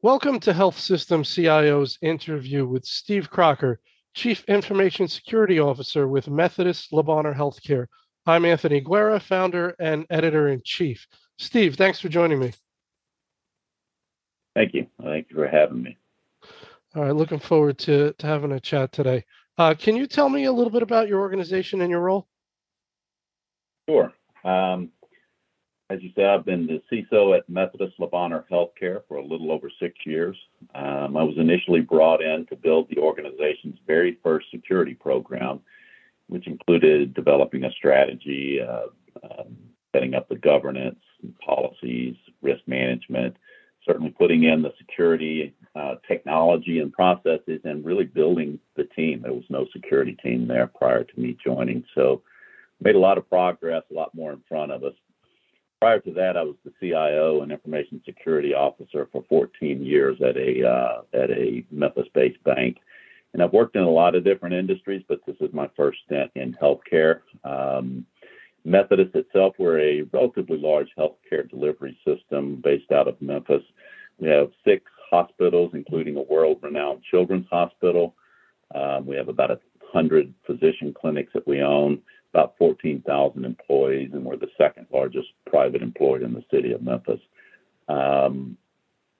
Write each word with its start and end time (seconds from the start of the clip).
Welcome 0.00 0.40
to 0.40 0.54
Health 0.54 0.78
System 0.78 1.22
CIO's 1.22 1.98
interview 2.00 2.66
with 2.66 2.86
Steve 2.86 3.28
Crocker, 3.28 3.78
Chief 4.14 4.42
Information 4.48 5.06
Security 5.06 5.60
Officer 5.60 6.08
with 6.08 6.28
Methodist 6.28 6.94
Le 6.94 7.02
Bonheur 7.02 7.34
Healthcare. 7.34 7.86
I'm 8.24 8.46
Anthony 8.46 8.80
Guerra, 8.80 9.20
founder 9.20 9.76
and 9.78 10.06
editor 10.08 10.48
in 10.48 10.62
chief. 10.64 11.06
Steve, 11.38 11.76
thanks 11.76 12.00
for 12.00 12.08
joining 12.08 12.38
me. 12.38 12.52
Thank 14.54 14.72
you. 14.72 14.86
Thank 15.02 15.28
you 15.28 15.36
for 15.36 15.46
having 15.46 15.82
me. 15.82 15.98
All 16.94 17.02
right, 17.02 17.14
looking 17.14 17.38
forward 17.38 17.76
to, 17.80 18.14
to 18.14 18.26
having 18.26 18.52
a 18.52 18.60
chat 18.60 18.92
today. 18.92 19.24
Uh, 19.58 19.74
can 19.74 19.94
you 19.94 20.06
tell 20.06 20.30
me 20.30 20.44
a 20.44 20.52
little 20.52 20.72
bit 20.72 20.82
about 20.82 21.06
your 21.06 21.20
organization 21.20 21.82
and 21.82 21.90
your 21.90 22.00
role? 22.00 22.26
Sure. 23.88 24.12
Um, 24.44 24.90
as 25.90 26.02
you 26.02 26.10
said, 26.14 26.26
I've 26.26 26.46
been 26.46 26.66
the 26.66 26.80
CISO 26.90 27.36
at 27.36 27.48
Methodist 27.50 27.98
Le 27.98 28.06
Bonheur 28.06 28.46
Healthcare 28.50 29.02
for 29.06 29.18
a 29.18 29.24
little 29.24 29.52
over 29.52 29.70
six 29.78 29.94
years. 30.06 30.36
Um, 30.74 31.16
I 31.16 31.22
was 31.22 31.36
initially 31.36 31.80
brought 31.80 32.22
in 32.22 32.46
to 32.46 32.56
build 32.56 32.88
the 32.88 32.98
organization's 32.98 33.78
very 33.86 34.18
first 34.22 34.46
security 34.50 34.94
program, 34.94 35.60
which 36.28 36.46
included 36.46 37.12
developing 37.12 37.64
a 37.64 37.72
strategy, 37.72 38.58
uh, 38.62 38.86
um, 39.22 39.56
setting 39.94 40.14
up 40.14 40.28
the 40.30 40.36
governance, 40.36 41.00
policies, 41.44 42.16
risk 42.40 42.62
management, 42.66 43.36
certainly 43.84 44.10
putting 44.10 44.44
in 44.44 44.62
the 44.62 44.72
security 44.78 45.54
uh, 45.74 45.96
technology 46.08 46.78
and 46.78 46.92
processes, 46.92 47.60
and 47.64 47.84
really 47.84 48.04
building 48.04 48.58
the 48.76 48.84
team. 48.96 49.20
There 49.22 49.34
was 49.34 49.44
no 49.50 49.66
security 49.74 50.16
team 50.22 50.48
there 50.48 50.68
prior 50.68 51.04
to 51.04 51.20
me 51.20 51.36
joining, 51.44 51.84
so 51.94 52.22
made 52.82 52.94
a 52.94 53.00
lot 53.00 53.18
of 53.18 53.28
progress, 53.28 53.82
a 53.90 53.94
lot 53.94 54.14
more 54.14 54.32
in 54.32 54.42
front 54.48 54.72
of 54.72 54.84
us. 54.84 54.94
Prior 55.80 55.98
to 56.00 56.12
that, 56.12 56.36
I 56.36 56.42
was 56.42 56.56
the 56.64 56.72
CIO 56.80 57.42
and 57.42 57.50
information 57.50 58.00
security 58.04 58.54
officer 58.54 59.08
for 59.10 59.24
14 59.28 59.82
years 59.84 60.16
at 60.22 60.36
a 60.36 60.68
uh, 60.68 61.02
at 61.12 61.30
a 61.30 61.64
Memphis-based 61.70 62.42
bank. 62.44 62.78
And 63.32 63.42
I've 63.42 63.52
worked 63.52 63.76
in 63.76 63.82
a 63.82 63.90
lot 63.90 64.14
of 64.14 64.24
different 64.24 64.54
industries, 64.54 65.02
but 65.08 65.20
this 65.26 65.36
is 65.40 65.52
my 65.52 65.68
first 65.76 65.98
stint 66.04 66.30
in 66.34 66.54
healthcare. 66.54 67.20
Um, 67.44 68.06
Methodist 68.64 69.16
itself, 69.16 69.54
we're 69.58 69.80
a 69.80 70.02
relatively 70.12 70.58
large 70.58 70.88
healthcare 70.96 71.48
delivery 71.48 71.98
system 72.06 72.60
based 72.62 72.92
out 72.92 73.08
of 73.08 73.20
Memphis. 73.20 73.62
We 74.18 74.28
have 74.28 74.52
six 74.64 74.84
hospitals, 75.10 75.72
including 75.74 76.16
a 76.16 76.22
world 76.22 76.58
renowned 76.62 77.02
children's 77.10 77.48
hospital. 77.50 78.14
Um, 78.74 79.04
we 79.04 79.16
have 79.16 79.28
about 79.28 79.50
a 79.50 79.58
100 79.92 80.32
physician 80.46 80.94
clinics 80.94 81.32
that 81.34 81.46
we 81.46 81.60
own, 81.60 82.00
about 82.32 82.54
14,000 82.58 83.44
employees, 83.44 84.10
and 84.12 84.24
we're 84.24 84.36
the 84.36 84.48
second 84.56 84.86
largest 84.92 85.28
private 85.46 85.82
employer 85.82 86.22
in 86.22 86.32
the 86.32 86.44
city 86.50 86.72
of 86.72 86.82
Memphis. 86.82 87.20
Um, 87.88 88.56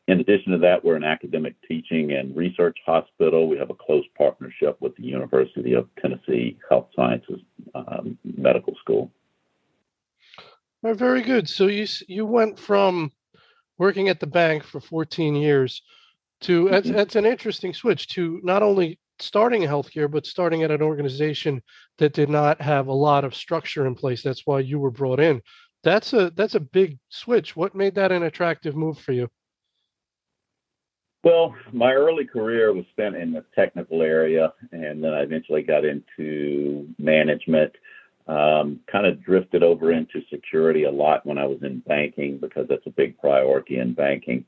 in 0.09 0.21
addition 0.21 0.53
to 0.53 0.59
that, 0.59 0.85
we're 0.85 0.97
an 0.97 1.05
academic 1.05 1.55
teaching 1.69 2.13
and 2.13 2.37
research 2.37 2.77
hospital. 2.85 3.49
We 3.49 3.59
have 3.59 3.71
a 3.71 3.75
close 3.75 4.05
partnership 4.17 4.77
with 4.81 4.97
the 4.97 5.05
University 5.05 5.75
of 5.75 5.89
Tennessee 6.01 6.59
Health 6.69 6.89
Sciences 6.97 7.41
um, 7.75 8.19
Medical 8.25 8.75
School. 8.81 9.11
Oh, 10.85 10.95
very 10.95 11.23
good. 11.23 11.49
So 11.49 11.69
you 11.69 11.87
you 12.09 12.27
went 12.27 12.59
from 12.59 13.13
working 13.79 14.09
at 14.09 14.19
the 14.19 14.27
bank 14.27 14.65
for 14.65 14.81
14 14.81 15.37
years 15.37 15.83
to 16.41 16.69
that's, 16.69 16.89
mm-hmm. 16.89 16.97
that's 16.97 17.15
an 17.15 17.25
interesting 17.25 17.73
switch 17.73 18.09
to 18.09 18.41
not 18.43 18.63
only 18.63 18.99
starting 19.19 19.63
healthcare 19.63 20.11
but 20.11 20.27
starting 20.27 20.63
at 20.63 20.71
an 20.71 20.83
organization 20.83 21.63
that 21.99 22.13
did 22.13 22.29
not 22.29 22.61
have 22.61 22.89
a 22.89 22.93
lot 22.93 23.25
of 23.25 23.35
structure 23.35 23.87
in 23.87 23.95
place. 23.95 24.23
That's 24.23 24.47
why 24.47 24.61
you 24.61 24.79
were 24.79 24.91
brought 24.91 25.21
in. 25.21 25.43
That's 25.83 26.13
a 26.13 26.31
that's 26.31 26.55
a 26.55 26.61
big 26.61 26.99
switch. 27.09 27.57
What 27.57 27.75
made 27.75 27.95
that 27.97 28.13
an 28.13 28.23
attractive 28.23 28.77
move 28.77 28.99
for 28.99 29.13
you? 29.13 29.29
Well, 31.25 31.55
my 31.73 31.93
early 31.93 32.25
career 32.25 32.73
was 32.73 32.85
spent 32.91 33.15
in 33.15 33.33
the 33.33 33.45
technical 33.55 34.03
area, 34.03 34.53
and 34.73 35.03
then 35.03 35.13
I 35.13 35.21
eventually 35.21 35.63
got 35.63 35.85
into 35.85 36.89
management. 36.99 37.73
Um, 38.29 38.79
kind 38.87 39.05
of 39.05 39.21
drifted 39.21 39.65
over 39.65 39.91
into 39.91 40.23
security 40.31 40.85
a 40.85 40.91
lot 40.93 41.27
when 41.27 41.39
I 41.39 41.45
was 41.45 41.59
in 41.65 41.81
banking 41.81 42.39
because 42.39 42.69
that's 42.69 42.87
a 42.87 42.91
big 42.91 43.19
priority 43.19 43.79
in 43.79 43.95
banking. 43.95 44.45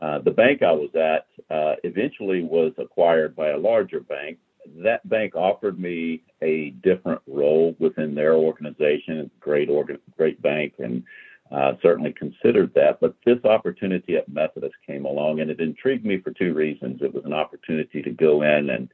Uh, 0.00 0.18
the 0.18 0.30
bank 0.30 0.62
I 0.62 0.72
was 0.72 0.90
at 0.94 1.26
uh, 1.54 1.74
eventually 1.84 2.42
was 2.42 2.72
acquired 2.78 3.34
by 3.34 3.50
a 3.50 3.58
larger 3.58 4.00
bank. 4.00 4.38
That 4.82 5.08
bank 5.08 5.34
offered 5.34 5.78
me 5.78 6.22
a 6.42 6.70
different 6.82 7.20
role 7.26 7.74
within 7.78 8.14
their 8.14 8.34
organization. 8.34 9.30
Great, 9.40 9.70
organ- 9.70 10.00
great 10.16 10.42
bank, 10.42 10.74
and 10.78 11.02
uh, 11.50 11.74
certainly 11.80 12.12
considered 12.12 12.72
that. 12.74 12.98
But 13.00 13.14
this 13.24 13.42
opportunity 13.44 14.16
at 14.16 14.28
Methodist 14.28 14.74
came 14.86 15.06
along, 15.06 15.40
and 15.40 15.50
it 15.50 15.60
intrigued 15.60 16.04
me 16.04 16.20
for 16.20 16.32
two 16.32 16.52
reasons. 16.52 17.00
It 17.00 17.14
was 17.14 17.24
an 17.24 17.32
opportunity 17.32 18.02
to 18.02 18.10
go 18.10 18.42
in 18.42 18.70
and 18.70 18.88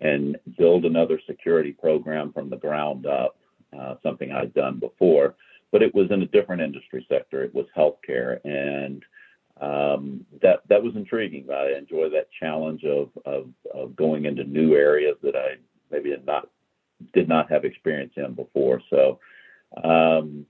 and 0.00 0.36
build 0.58 0.84
another 0.84 1.20
security 1.28 1.70
program 1.70 2.32
from 2.32 2.50
the 2.50 2.56
ground 2.56 3.06
up, 3.06 3.36
uh, 3.78 3.94
something 4.02 4.32
I'd 4.32 4.52
done 4.52 4.80
before, 4.80 5.36
but 5.70 5.80
it 5.80 5.94
was 5.94 6.10
in 6.10 6.22
a 6.22 6.26
different 6.26 6.60
industry 6.60 7.06
sector. 7.08 7.44
It 7.44 7.54
was 7.54 7.66
healthcare, 7.76 8.40
and 8.44 9.04
um, 9.62 10.26
that 10.42 10.62
that 10.68 10.82
was 10.82 10.96
intriguing. 10.96 11.46
I 11.50 11.78
enjoy 11.78 12.10
that 12.10 12.28
challenge 12.38 12.84
of, 12.84 13.10
of, 13.24 13.48
of 13.72 13.94
going 13.94 14.24
into 14.24 14.42
new 14.42 14.74
areas 14.74 15.16
that 15.22 15.36
I 15.36 15.54
maybe 15.90 16.10
had 16.10 16.26
not 16.26 16.48
did 17.12 17.28
not 17.28 17.50
have 17.50 17.64
experience 17.64 18.12
in 18.16 18.34
before. 18.34 18.82
So 18.90 19.20
um, 19.82 20.46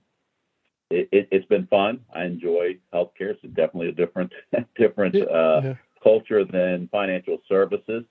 it, 0.89 1.27
has 1.31 1.41
it, 1.43 1.49
been 1.49 1.67
fun. 1.67 2.01
I 2.13 2.25
enjoy 2.25 2.77
healthcare. 2.93 3.35
It's 3.35 3.41
definitely 3.53 3.89
a 3.89 3.93
different 3.93 4.33
different 4.75 5.15
uh, 5.15 5.61
yeah. 5.63 5.75
culture 6.03 6.43
than 6.43 6.89
financial 6.91 7.37
services. 7.47 8.03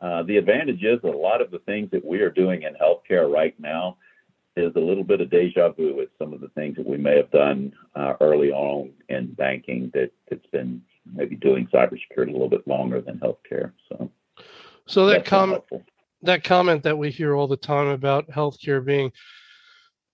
Uh, 0.00 0.22
the 0.22 0.38
advantage 0.38 0.82
is 0.82 1.00
that 1.02 1.14
a 1.14 1.18
lot 1.18 1.42
of 1.42 1.50
the 1.50 1.58
things 1.60 1.90
that 1.90 2.04
we 2.04 2.20
are 2.20 2.30
doing 2.30 2.62
in 2.62 2.74
healthcare 2.74 3.30
right 3.30 3.58
now 3.60 3.98
is 4.58 4.72
a 4.76 4.80
little 4.80 5.04
bit 5.04 5.20
of 5.20 5.30
deja 5.30 5.70
vu 5.70 5.94
with 5.94 6.08
some 6.18 6.32
of 6.32 6.40
the 6.40 6.48
things 6.48 6.76
that 6.76 6.86
we 6.86 6.96
may 6.96 7.16
have 7.16 7.30
done 7.30 7.72
uh, 7.94 8.14
early 8.20 8.50
on 8.50 8.90
in 9.08 9.32
banking 9.34 9.90
that 9.94 10.10
that's 10.28 10.46
been 10.46 10.82
maybe 11.14 11.36
doing 11.36 11.66
cybersecurity 11.72 12.28
a 12.28 12.32
little 12.32 12.48
bit 12.48 12.66
longer 12.66 13.00
than 13.00 13.18
healthcare. 13.18 13.72
So, 13.88 14.10
so 14.86 15.06
that 15.06 15.24
comment 15.24 15.64
that 16.22 16.44
comment 16.44 16.82
that 16.82 16.98
we 16.98 17.10
hear 17.10 17.34
all 17.34 17.46
the 17.46 17.56
time 17.56 17.88
about 17.88 18.28
healthcare 18.28 18.84
being 18.84 19.12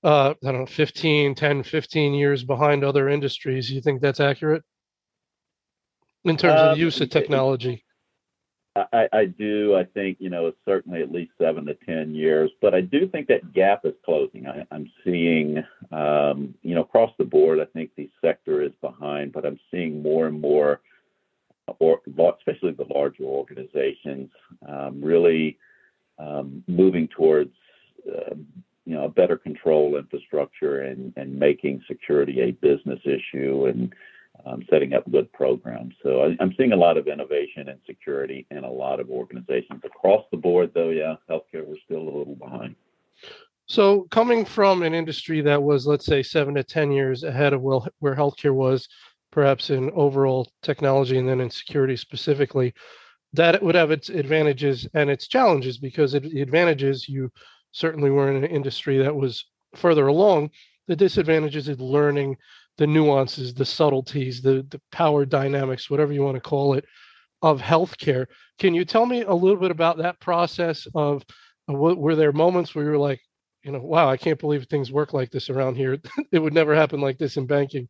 uh, 0.02 0.34
I 0.44 0.52
don't 0.52 0.60
know 0.60 0.66
15, 0.66 1.34
10, 1.34 1.62
15 1.62 2.14
years 2.14 2.44
behind 2.44 2.84
other 2.84 3.08
industries, 3.08 3.70
you 3.70 3.80
think 3.80 4.02
that's 4.02 4.20
accurate 4.20 4.62
in 6.24 6.36
terms 6.36 6.60
um, 6.60 6.68
of 6.68 6.74
the 6.76 6.80
use 6.80 7.00
of 7.00 7.10
technology? 7.10 7.83
I, 8.76 9.08
I 9.12 9.24
do. 9.26 9.76
I 9.76 9.84
think 9.84 10.16
you 10.18 10.30
know 10.30 10.52
certainly 10.64 11.00
at 11.00 11.12
least 11.12 11.30
seven 11.40 11.64
to 11.66 11.74
ten 11.86 12.12
years, 12.14 12.50
but 12.60 12.74
I 12.74 12.80
do 12.80 13.08
think 13.08 13.28
that 13.28 13.52
gap 13.52 13.84
is 13.84 13.94
closing. 14.04 14.46
I, 14.48 14.66
am 14.74 14.90
seeing, 15.04 15.62
um, 15.92 16.54
you 16.62 16.74
know, 16.74 16.80
across 16.80 17.12
the 17.16 17.24
board. 17.24 17.60
I 17.60 17.66
think 17.66 17.90
the 17.96 18.10
sector 18.20 18.62
is 18.62 18.72
behind, 18.80 19.32
but 19.32 19.46
I'm 19.46 19.60
seeing 19.70 20.02
more 20.02 20.26
and 20.26 20.40
more, 20.40 20.80
or 21.78 22.00
especially 22.36 22.72
the 22.72 22.92
larger 22.92 23.22
organizations, 23.22 24.30
um, 24.68 25.00
really 25.00 25.56
um, 26.18 26.64
moving 26.66 27.06
towards, 27.06 27.54
uh, 28.08 28.34
you 28.86 28.94
know, 28.94 29.04
a 29.04 29.08
better 29.08 29.36
control 29.36 29.96
infrastructure 29.96 30.82
and 30.82 31.12
and 31.16 31.38
making 31.38 31.80
security 31.86 32.40
a 32.40 32.50
business 32.50 33.00
issue 33.04 33.66
and 33.66 33.94
Um, 34.46 34.62
setting 34.68 34.92
up 34.92 35.10
good 35.10 35.32
programs. 35.32 35.94
So 36.02 36.20
I, 36.20 36.42
am 36.42 36.52
seeing 36.58 36.72
a 36.72 36.76
lot 36.76 36.98
of 36.98 37.08
innovation 37.08 37.70
and 37.70 37.80
security 37.86 38.46
in 38.50 38.64
a 38.64 38.70
lot 38.70 39.00
of 39.00 39.08
organizations 39.08 39.80
across 39.84 40.22
the 40.30 40.36
board. 40.36 40.72
Though, 40.74 40.90
yeah, 40.90 41.14
healthcare 41.30 41.66
we're 41.66 41.78
still 41.82 42.02
a 42.02 42.16
little 42.18 42.36
behind. 42.38 42.76
So 43.66 44.02
coming 44.10 44.44
from 44.44 44.82
an 44.82 44.92
industry 44.92 45.40
that 45.40 45.62
was, 45.62 45.86
let's 45.86 46.04
say, 46.04 46.22
seven 46.22 46.54
to 46.56 46.62
ten 46.62 46.92
years 46.92 47.22
ahead 47.24 47.54
of 47.54 47.62
where, 47.62 48.14
healthcare 48.14 48.54
was, 48.54 48.86
perhaps 49.32 49.70
in 49.70 49.90
overall 49.94 50.52
technology 50.62 51.16
and 51.16 51.26
then 51.28 51.40
in 51.40 51.48
security 51.48 51.96
specifically, 51.96 52.74
that 53.32 53.62
would 53.62 53.74
have 53.74 53.90
its 53.90 54.10
advantages 54.10 54.86
and 54.92 55.08
its 55.08 55.26
challenges 55.26 55.78
because 55.78 56.12
the 56.12 56.42
advantages 56.42 57.08
you 57.08 57.32
certainly 57.72 58.10
were 58.10 58.30
in 58.30 58.44
an 58.44 58.50
industry 58.50 58.98
that 58.98 59.16
was 59.16 59.46
further 59.74 60.08
along. 60.08 60.50
The 60.86 60.96
disadvantages 60.96 61.68
is 61.68 61.80
learning 61.80 62.36
the 62.78 62.86
nuances, 62.86 63.54
the 63.54 63.64
subtleties, 63.64 64.42
the 64.42 64.66
the 64.70 64.80
power 64.92 65.24
dynamics, 65.24 65.90
whatever 65.90 66.12
you 66.12 66.22
want 66.22 66.36
to 66.36 66.40
call 66.40 66.74
it, 66.74 66.84
of 67.42 67.60
healthcare. 67.60 68.26
Can 68.58 68.74
you 68.74 68.84
tell 68.84 69.06
me 69.06 69.22
a 69.22 69.34
little 69.34 69.60
bit 69.60 69.70
about 69.70 69.98
that 69.98 70.20
process 70.20 70.86
of 70.94 71.24
were 71.68 72.14
there 72.14 72.32
moments 72.32 72.74
where 72.74 72.84
you 72.84 72.90
were 72.90 72.98
like, 72.98 73.20
you 73.62 73.72
know, 73.72 73.78
wow, 73.78 74.08
I 74.08 74.16
can't 74.16 74.38
believe 74.38 74.64
things 74.64 74.92
work 74.92 75.12
like 75.12 75.30
this 75.30 75.48
around 75.48 75.76
here. 75.76 75.98
it 76.32 76.38
would 76.38 76.52
never 76.52 76.74
happen 76.74 77.00
like 77.00 77.18
this 77.18 77.36
in 77.36 77.46
banking. 77.46 77.88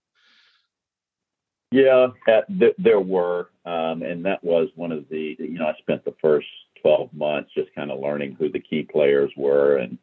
Yeah, 1.71 2.09
th- 2.27 2.77
there 2.79 3.01
were, 3.01 3.51
um, 3.65 4.03
and 4.03 4.25
that 4.25 4.45
was 4.45 4.69
one 4.77 4.93
of 4.93 5.09
the. 5.09 5.37
You 5.41 5.59
know, 5.59 5.67
I 5.67 5.75
spent 5.79 6.05
the 6.05 6.15
first 6.21 6.47
12 6.83 7.13
months 7.13 7.51
just 7.57 7.75
kind 7.75 7.91
of 7.91 7.99
learning 7.99 8.37
who 8.39 8.49
the 8.49 8.61
key 8.61 8.83
players 8.83 9.33
were 9.37 9.79
and 9.79 9.99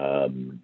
um, 0.00 0.60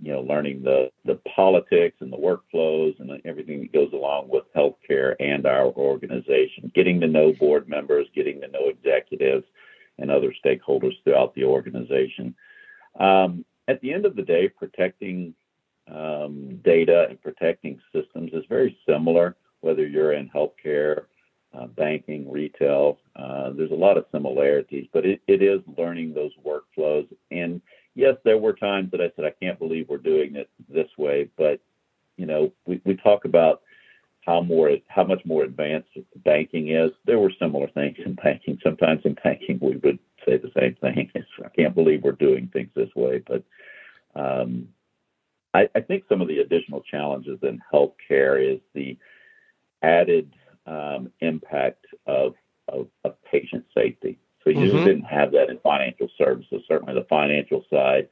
you 0.00 0.12
know, 0.12 0.20
learning 0.20 0.62
the 0.62 0.90
the 1.04 1.16
politics 1.36 1.96
and 2.00 2.12
the 2.12 2.16
workflows 2.16 2.98
and 3.00 3.20
everything 3.24 3.60
that 3.60 3.72
goes 3.72 3.92
along 3.92 4.28
with 4.28 4.44
healthcare 4.56 5.14
and 5.20 5.46
our 5.46 5.66
organization. 5.66 6.70
Getting 6.74 7.00
to 7.00 7.06
know 7.06 7.32
board 7.32 7.68
members, 7.68 8.06
getting 8.14 8.40
to 8.40 8.48
know 8.48 8.68
executives 8.68 9.44
and 9.98 10.10
other 10.10 10.32
stakeholders 10.44 10.94
throughout 11.02 11.34
the 11.34 11.44
organization. 11.44 12.34
Um, 12.98 13.44
at 13.66 13.80
the 13.80 13.92
end 13.92 14.06
of 14.06 14.16
the 14.16 14.22
day, 14.22 14.48
protecting 14.48 15.34
um, 15.92 16.60
data 16.64 17.06
and 17.08 17.20
protecting 17.20 17.80
systems 17.92 18.30
is 18.32 18.44
very 18.48 18.78
similar, 18.88 19.36
whether 19.60 19.86
you're 19.86 20.12
in 20.12 20.30
healthcare, 20.30 21.04
uh, 21.58 21.66
banking, 21.66 22.30
retail. 22.30 22.98
Uh, 23.16 23.50
there's 23.50 23.70
a 23.70 23.74
lot 23.74 23.96
of 23.96 24.06
similarities, 24.12 24.86
but 24.92 25.04
it, 25.04 25.20
it 25.26 25.42
is 25.42 25.60
learning 25.76 26.14
those 26.14 26.32
workflows. 26.46 27.08
And 27.30 27.60
yes, 27.98 28.14
there 28.24 28.38
were 28.38 28.52
times 28.52 28.92
that 28.92 29.00
I 29.00 29.10
said, 29.16 29.24
I 29.24 29.34
can't 29.44 29.58
believe 29.58 29.88
we're 29.88 29.98
doing 29.98 30.36
it 30.36 30.48
this 30.68 30.88
way. 30.96 31.28
But, 31.36 31.60
you 32.16 32.26
know, 32.26 32.52
we, 32.64 32.80
we 32.84 32.94
talk 32.96 33.24
about 33.24 33.62
how 34.24 34.40
more 34.40 34.76
how 34.86 35.04
much 35.04 35.24
more 35.24 35.42
advanced 35.42 35.88
banking 36.24 36.68
is. 36.68 36.92
There 37.06 37.18
were 37.18 37.32
similar 37.40 37.66
things 37.68 37.96
in 38.04 38.14
banking. 38.14 38.58
Sometimes 38.62 39.00
in 39.04 39.16
banking 39.24 39.58
we 39.60 39.76
would 39.76 39.98
say 40.24 40.36
the 40.36 40.52
same 40.58 40.76
thing. 40.76 41.10
I 41.44 41.48
can't 41.48 41.74
believe 41.74 42.02
we're 42.02 42.12
doing 42.12 42.48
things 42.52 42.70
this 42.74 42.94
way. 42.94 43.22
But 43.26 43.42
um, 44.14 44.68
I, 45.54 45.68
I 45.74 45.80
think 45.80 46.04
some 46.08 46.20
of 46.20 46.28
the 46.28 46.38
additional 46.38 46.82
challenges 46.82 47.40
in 47.42 47.60
healthcare 47.72 48.54
is 48.54 48.60
the 48.74 48.96
added 49.82 50.32
um, 50.66 51.10
impact 51.20 51.86
of, 52.06 52.34
of, 52.68 52.86
of, 53.04 53.14
patient 53.24 53.64
safety. 53.74 54.18
So 54.48 54.58
you 54.58 54.72
mm-hmm. 54.72 54.84
didn't 54.84 55.04
have 55.04 55.32
that 55.32 55.50
in 55.50 55.58
financial 55.58 56.08
services, 56.16 56.62
certainly 56.66 56.94
the 56.94 57.06
financial 57.10 57.66
side 57.68 58.08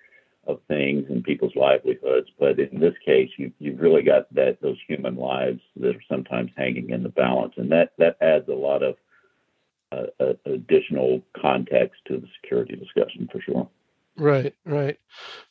of 0.46 0.60
things 0.68 1.06
and 1.08 1.24
people's 1.24 1.56
livelihoods. 1.56 2.28
But 2.38 2.58
in 2.58 2.78
this 2.78 2.92
case, 3.06 3.30
you, 3.38 3.52
you've 3.58 3.80
really 3.80 4.02
got 4.02 4.32
that 4.34 4.60
those 4.60 4.76
human 4.86 5.16
lives 5.16 5.60
that 5.76 5.96
are 5.96 6.02
sometimes 6.10 6.50
hanging 6.54 6.90
in 6.90 7.02
the 7.02 7.08
balance, 7.08 7.54
and 7.56 7.72
that 7.72 7.92
that 7.96 8.18
adds 8.20 8.48
a 8.50 8.52
lot 8.52 8.82
of 8.82 8.96
uh, 9.92 10.04
uh, 10.20 10.34
additional 10.44 11.22
context 11.40 12.02
to 12.08 12.18
the 12.18 12.28
security 12.42 12.76
discussion 12.76 13.26
for 13.32 13.40
sure. 13.40 13.66
Right, 14.18 14.54
right. 14.66 14.98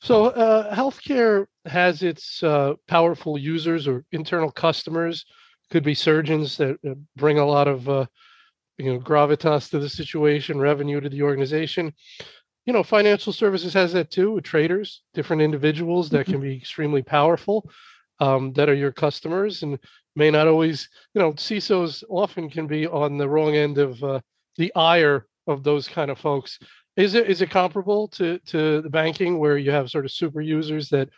So 0.01 0.27
uh, 0.27 0.75
healthcare 0.75 1.47
has 1.65 2.03
its 2.03 2.43
uh, 2.43 2.75
powerful 2.87 3.39
users 3.39 3.87
or 3.87 4.05
internal 4.11 4.51
customers. 4.51 5.25
Could 5.71 5.83
be 5.83 5.95
surgeons 5.95 6.57
that 6.57 6.77
uh, 6.87 6.93
bring 7.15 7.39
a 7.39 7.45
lot 7.45 7.67
of 7.67 7.89
uh, 7.89 8.05
you 8.77 8.93
know 8.93 8.99
gravitas 8.99 9.69
to 9.69 9.79
the 9.79 9.89
situation, 9.89 10.59
revenue 10.59 10.99
to 10.99 11.09
the 11.09 11.21
organization 11.21 11.93
you 12.65 12.73
know, 12.73 12.83
financial 12.83 13.31
services 13.31 13.73
has 13.73 13.93
that 13.93 14.09
too 14.09 14.31
with 14.31 14.43
traders, 14.43 15.03
different 15.13 15.41
individuals 15.41 16.09
that 16.09 16.23
mm-hmm. 16.23 16.31
can 16.33 16.41
be 16.41 16.55
extremely 16.55 17.03
powerful 17.03 17.69
um, 18.19 18.53
that 18.53 18.69
are 18.69 18.75
your 18.75 18.91
customers 18.91 19.63
and 19.63 19.77
may 20.15 20.31
not 20.31 20.47
always, 20.47 20.89
you 21.13 21.21
know, 21.21 21.33
CISOs 21.33 22.03
often 22.09 22.49
can 22.49 22.67
be 22.67 22.87
on 22.87 23.17
the 23.17 23.27
wrong 23.27 23.55
end 23.55 23.77
of 23.77 24.03
uh, 24.03 24.19
the 24.57 24.73
ire 24.75 25.27
of 25.47 25.63
those 25.63 25.87
kind 25.87 26.09
of 26.09 26.17
folks. 26.17 26.57
Is 26.95 27.13
it 27.13 27.29
is 27.29 27.41
it 27.41 27.49
comparable 27.49 28.07
to 28.09 28.39
to 28.39 28.81
the 28.81 28.89
banking 28.89 29.37
where 29.37 29.57
you 29.57 29.71
have 29.71 29.91
sort 29.91 30.05
of 30.05 30.11
super 30.11 30.39
users 30.39 30.87
that 30.89 31.09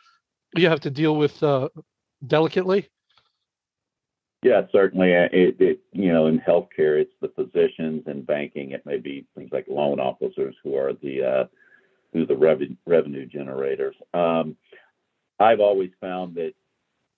you 0.55 0.67
have 0.67 0.79
to 0.81 0.89
deal 0.89 1.15
with 1.15 1.41
uh, 1.43 1.69
delicately? 2.25 2.89
Yeah, 4.43 4.61
certainly. 4.71 5.15
Uh, 5.15 5.29
it, 5.31 5.55
it, 5.59 5.79
you 5.93 6.13
know, 6.13 6.27
in 6.27 6.39
healthcare, 6.39 6.99
it's 7.01 7.13
the 7.21 7.29
physicians 7.29 8.03
and 8.05 8.25
banking. 8.25 8.71
It 8.71 8.85
may 8.85 8.97
be 8.97 9.25
things 9.35 9.49
like 9.51 9.65
loan 9.67 9.99
officers 9.99 10.55
who 10.63 10.75
are 10.75 10.93
the 10.93 11.23
uh, 11.23 11.45
who 12.13 12.25
the 12.25 12.35
revenue 12.35 12.75
revenue 12.85 13.25
generators. 13.25 13.95
Um, 14.13 14.55
I've 15.39 15.59
always 15.59 15.89
found 15.99 16.35
that 16.35 16.53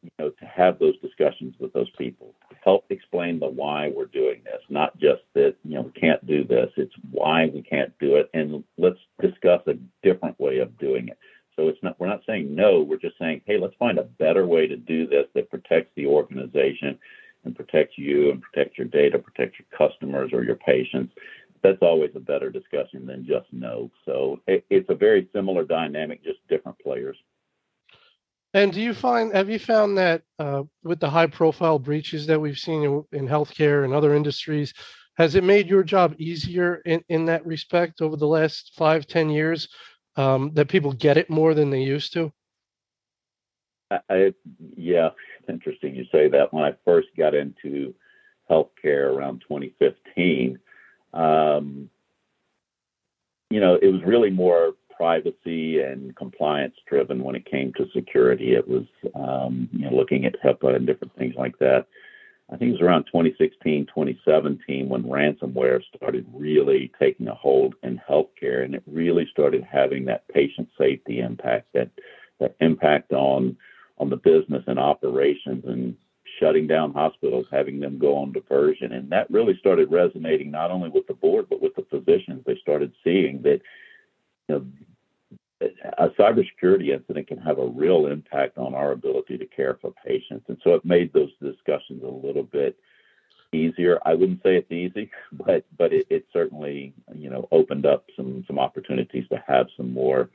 you 0.01 0.10
know 0.18 0.30
to 0.30 0.45
have 0.45 0.80
those 0.80 0.98
discussions 1.00 1.56
with 1.60 1.74
those 1.74 1.89
people, 1.98 2.33
help 2.63 2.86
explain 2.89 3.38
the 3.39 3.48
why 3.48 3.92
we're 3.94 4.06
doing 4.06 4.42
this, 4.45 4.62
not 4.69 4.98
just 4.98 5.21
that 5.36 5.56
you 5.66 5.75
know 5.75 5.81
we 5.81 5.92
can't 6.00 6.25
do 6.25 6.45
this. 6.45 6.69
It's 6.77 6.95
why 7.12 7.48
we 7.54 7.62
can't 7.62 7.92
do 8.00 8.16
it, 8.16 8.30
and 8.33 8.63
let's 8.77 9.00
discuss 9.21 9.62
a 9.68 9.74
different 10.04 10.39
way 10.39 10.60
of 10.60 10.77
doing 10.77 11.10
it. 11.10 11.18
So 11.60 11.68
it's 11.68 11.83
not 11.83 12.00
we're 12.00 12.07
not 12.07 12.21
saying 12.25 12.56
no, 12.56 12.81
we're 12.81 12.98
just 12.98 13.18
saying, 13.19 13.42
hey, 13.45 13.57
let's 13.60 13.75
find 13.77 14.00
a 14.00 14.04
better 14.04 14.48
way 14.48 14.66
to 14.68 14.77
do 14.77 15.06
this 15.06 15.25
that 15.36 15.50
protects 15.50 15.92
the 15.95 16.06
organization 16.06 16.98
and 17.44 17.54
protects 17.56 17.98
you 17.98 18.31
and 18.31 18.42
protects 18.42 18.77
your 18.77 18.88
data, 18.88 19.19
protects 19.19 19.59
your 19.59 19.68
customers 19.78 20.31
or 20.31 20.44
your 20.44 20.56
patients. 20.56 21.13
That's 21.62 21.81
always 21.81 22.12
a 22.16 22.19
better 22.21 22.50
discussion 22.50 23.06
than 23.06 23.25
just 23.25 23.48
no. 23.51 23.92
So 24.06 24.39
it, 24.48 24.66
it's 24.69 24.89
a 24.89 24.95
very 24.95 25.28
similar 25.36 25.66
dynamic, 25.66 26.24
just 26.24 26.39
different 26.48 26.80
players. 26.80 27.18
And 28.60 28.74
do 28.74 28.82
you 28.82 28.94
find 28.94 29.34
have 29.34 29.50
you 29.50 29.60
found 29.60 29.98
that 29.98 30.24
uh, 30.38 30.64
with 30.84 31.00
the 31.00 31.10
high 31.10 31.28
profile 31.28 31.80
breaches 31.80 32.28
that 32.28 32.40
we've 32.40 32.58
seen 32.58 32.84
in, 32.84 33.04
in 33.12 33.28
healthcare 33.28 33.84
and 33.86 33.94
other 33.94 34.14
industries, 34.16 34.74
has 35.16 35.36
it 35.36 35.44
made 35.44 35.68
your 35.68 35.84
job 35.84 36.16
easier 36.18 36.82
in, 36.86 37.04
in 37.10 37.26
that 37.26 37.46
respect 37.46 38.02
over 38.02 38.16
the 38.16 38.28
last 38.28 38.74
five, 38.76 39.08
ten 39.08 39.30
years? 39.30 39.68
um, 40.20 40.52
that 40.54 40.68
people 40.68 40.92
get 40.92 41.18
it 41.18 41.30
more 41.30 41.54
than 41.54 41.70
they 41.70 41.82
used 41.82 42.14
to? 42.14 42.32
I, 43.92 44.34
yeah, 44.76 45.10
it's 45.40 45.50
interesting 45.50 45.96
you 45.96 46.06
say 46.12 46.28
that. 46.28 46.54
When 46.54 46.64
I 46.64 46.76
first 46.86 47.08
got 47.18 47.34
into 47.34 47.96
healthcare 48.50 49.16
around 49.16 49.42
2015, 49.48 50.60
um, 51.14 51.90
you 53.50 53.60
know, 53.60 53.80
it 53.82 53.88
was 53.88 54.02
really 54.06 54.30
more 54.30 54.74
privacy 55.00 55.80
and 55.80 56.13
compliance 56.18 56.75
driven 56.86 57.24
when 57.24 57.34
it 57.34 57.50
came 57.50 57.72
to 57.74 57.88
security. 57.96 58.54
It 58.54 58.68
was, 58.68 58.84
um, 59.16 59.69
you 59.72 59.90
know, 59.90 59.96
looking 59.96 60.25
at 60.25 60.36
HIPAA 60.44 60.75
and 60.75 60.86
different 60.86 61.16
things 61.16 61.36
like 61.38 61.57
that. 61.60 61.88
I 62.51 62.57
think 62.57 62.69
it 62.69 62.74
was 62.74 62.81
around 62.81 63.06
2016, 63.06 63.86
2017 63.86 64.90
when 64.90 65.04
ransomware 65.04 65.81
started 65.96 66.25
really 66.34 66.92
taking 67.00 67.30
a 67.30 67.34
hold 67.34 67.75
in 67.81 68.01
healthcare, 68.10 68.66
and 68.66 68.75
it 68.75 68.84
really 68.88 69.25
started 69.31 69.63
having 69.63 70.04
that 70.06 70.28
patient 70.28 70.68
safety 70.78 71.19
impact, 71.19 71.68
that 71.74 71.90
that 72.42 72.56
impact 72.60 73.13
on 73.13 73.56
on 74.00 74.10
the 74.10 74.18
business 74.18 74.63
and 74.68 74.80
operations, 74.80 75.63
and 75.66 75.95
shutting 76.42 76.68
down 76.68 76.92
hospitals, 76.92 77.45
having 77.52 77.80
them 77.80 78.00
go 78.00 78.18
on 78.18 78.34
diversion, 78.34 78.94
and 78.94 79.10
that 79.12 79.30
really 79.30 79.56
started 79.60 79.92
resonating 79.92 80.52
not 80.52 80.72
only 80.72 80.90
with 80.90 81.07
the 81.07 81.13
board 81.13 81.45
but 81.50 81.62
with 81.62 81.75
the 81.75 81.86
physicians. 81.90 82.44
They 82.45 82.57
started 82.62 82.92
seeing 83.04 83.44
that 83.44 83.62
you 84.50 84.56
know, 84.56 84.66
a 85.62 86.10
cybersecurity 86.10 86.90
incident 86.94 87.28
can 87.28 87.38
have 87.38 87.60
a 87.60 87.66
real 87.68 88.08
impact 88.08 88.58
on 88.58 88.74
our 88.74 88.92
ability 88.92 89.38
to 89.38 89.46
care 89.46 89.78
for 89.82 89.94
patients. 90.06 90.46
And 90.48 90.58
so 90.64 90.74
it 90.76 90.86
made 90.86 91.12
those 91.12 91.31
discussions 91.42 92.02
a 92.04 92.28
little 92.28 92.44
bit 92.44 92.78
easier. 93.52 94.00
I 94.06 94.14
wouldn't 94.14 94.42
say 94.44 94.56
it's 94.56 94.72
easy, 94.72 95.12
but 95.31 95.66
but 95.78 95.94
it, 95.94 96.07
it 96.10 96.26
certainly 96.31 96.94
you 97.14 97.30
know 97.30 97.48
opened 97.52 97.86
up 97.86 98.06
some 98.16 98.44
some 98.48 98.60
opportunities 98.60 99.28
to 99.30 99.44
have 99.48 99.68
some 99.76 99.94
more 99.94 100.30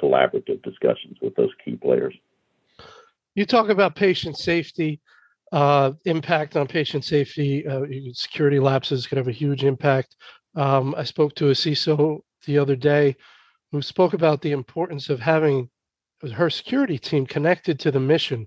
collaborative 0.00 0.62
discussions 0.62 1.18
with 1.20 1.34
those 1.36 1.50
key 1.64 1.76
players. 1.76 2.14
You 3.34 3.44
talk 3.44 3.68
about 3.68 3.94
patient 3.94 4.36
safety, 4.36 5.00
uh, 5.52 5.92
impact 6.04 6.56
on 6.56 6.66
patient 6.66 7.04
safety. 7.04 7.66
Uh, 7.66 7.82
security 8.12 8.58
lapses 8.58 9.06
can 9.06 9.18
have 9.18 9.28
a 9.28 9.32
huge 9.32 9.64
impact. 9.64 10.16
Um, 10.56 10.94
I 10.96 11.04
spoke 11.04 11.34
to 11.36 11.48
a 11.48 11.52
CISO 11.52 12.22
the 12.46 12.58
other 12.58 12.76
day 12.76 13.16
who 13.72 13.82
spoke 13.82 14.12
about 14.12 14.42
the 14.42 14.52
importance 14.52 15.10
of 15.10 15.20
having 15.20 15.70
her 16.34 16.50
security 16.50 16.98
team 16.98 17.26
connected 17.26 17.78
to 17.80 17.90
the 17.90 18.00
mission. 18.00 18.46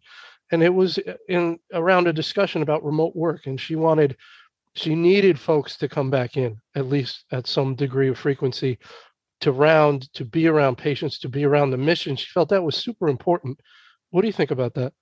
And 0.51 0.61
it 0.61 0.73
was 0.73 0.99
uh, 0.99 1.13
in 1.27 1.59
around 1.73 2.07
a 2.07 2.13
discussion 2.13 2.61
about 2.61 2.83
remote 2.83 3.15
work 3.15 3.47
and 3.47 3.59
she 3.59 3.75
wanted 3.75 4.17
she 4.75 4.95
needed 4.95 5.39
folks 5.39 5.77
to 5.77 5.87
come 5.87 6.09
back 6.09 6.35
in 6.35 6.57
at 6.75 6.87
least 6.87 7.25
at 7.31 7.47
some 7.47 7.75
degree 7.75 8.09
of 8.09 8.17
frequency 8.17 8.79
to 9.41 9.51
round 9.51 10.11
to 10.13 10.25
be 10.25 10.47
around 10.47 10.77
patients 10.77 11.19
to 11.19 11.29
be 11.29 11.43
around 11.45 11.71
the 11.71 11.77
mission. 11.77 12.15
She 12.15 12.27
felt 12.33 12.49
that 12.49 12.63
was 12.63 12.75
super 12.75 13.07
important. 13.07 13.59
What 14.11 14.21
do 14.21 14.27
you 14.27 14.33
think 14.33 14.51
about 14.51 14.73
that 14.75 14.93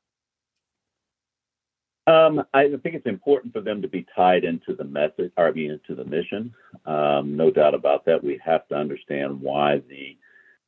um, 2.08 2.44
I 2.54 2.68
think 2.68 2.96
it's 2.96 3.06
important 3.06 3.54
for 3.54 3.62
them 3.62 3.82
to 3.82 3.88
be 3.88 4.06
tied 4.16 4.44
into 4.44 4.76
the 4.76 4.84
message, 4.84 5.32
or 5.38 5.48
I 5.48 5.52
mean, 5.52 5.72
into 5.72 5.96
the 5.96 6.10
mission. 6.10 6.54
Um, 6.86 7.38
no 7.38 7.52
doubt 7.52 7.76
about 7.76 8.06
that. 8.06 8.24
We 8.24 8.40
have 8.44 8.68
to 8.70 8.76
understand 8.76 9.40
why 9.40 9.82
the 9.88 10.18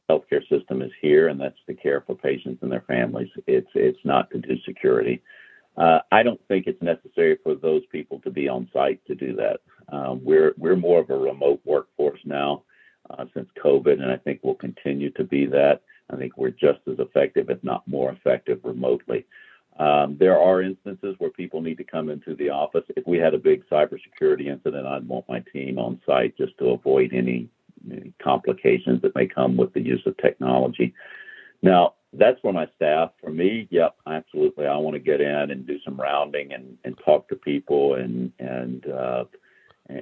healthcare 0.09 0.47
system 0.47 0.81
is 0.81 0.91
here, 1.01 1.29
and 1.29 1.39
that's 1.39 1.57
to 1.67 1.73
care 1.73 2.01
for 2.01 2.15
patients 2.15 2.59
and 2.61 2.71
their 2.71 2.85
families. 2.87 3.29
It's 3.47 3.69
it's 3.73 3.99
not 4.03 4.29
to 4.31 4.39
do 4.39 4.55
security. 4.65 5.21
Uh, 5.75 5.99
I 6.11 6.21
don't 6.21 6.41
think 6.47 6.67
it's 6.67 6.81
necessary 6.83 7.39
for 7.43 7.55
those 7.55 7.81
people 7.91 8.19
to 8.19 8.29
be 8.29 8.47
on 8.47 8.69
site 8.71 9.03
to 9.07 9.15
do 9.15 9.35
that. 9.37 9.61
Um, 9.91 10.23
we're 10.23 10.53
we're 10.57 10.75
more 10.75 10.99
of 10.99 11.09
a 11.09 11.17
remote 11.17 11.61
workforce 11.65 12.19
now 12.25 12.63
uh, 13.09 13.25
since 13.33 13.49
COVID, 13.63 14.01
and 14.01 14.11
I 14.11 14.17
think 14.17 14.41
we'll 14.43 14.55
continue 14.55 15.09
to 15.11 15.23
be 15.23 15.45
that. 15.47 15.81
I 16.11 16.15
think 16.15 16.37
we're 16.37 16.51
just 16.51 16.79
as 16.87 16.99
effective, 16.99 17.49
if 17.49 17.63
not 17.63 17.87
more 17.87 18.11
effective, 18.11 18.59
remotely. 18.63 19.25
Um, 19.79 20.17
there 20.19 20.39
are 20.39 20.61
instances 20.61 21.15
where 21.17 21.31
people 21.31 21.61
need 21.61 21.77
to 21.77 21.83
come 21.83 22.09
into 22.09 22.35
the 22.35 22.49
office. 22.49 22.83
If 22.95 23.07
we 23.07 23.17
had 23.17 23.33
a 23.33 23.39
big 23.39 23.67
cybersecurity 23.69 24.47
incident, 24.47 24.85
I'd 24.85 25.07
want 25.07 25.27
my 25.27 25.43
team 25.51 25.79
on 25.79 25.99
site 26.05 26.37
just 26.37 26.57
to 26.59 26.69
avoid 26.69 27.11
any, 27.13 27.49
any 27.91 28.13
complications 28.21 29.01
that 29.01 29.15
may 29.15 29.27
come 29.27 29.57
with 29.57 29.73
the 29.73 29.81
use 29.81 30.03
of 30.05 30.15
technology. 30.17 30.93
Now, 31.63 31.95
that's 32.13 32.39
for 32.41 32.53
my 32.53 32.67
staff. 32.75 33.11
For 33.19 33.31
me, 33.31 33.67
yep, 33.71 33.95
absolutely. 34.05 34.67
I 34.67 34.77
want 34.77 34.93
to 34.93 34.99
get 34.99 35.21
in 35.21 35.51
and 35.51 35.65
do 35.65 35.79
some 35.83 35.99
rounding 35.99 36.53
and, 36.53 36.77
and 36.83 36.95
talk 37.03 37.27
to 37.29 37.35
people 37.35 37.95
and 37.95 38.31
and 38.37 38.85
uh, 38.85 39.25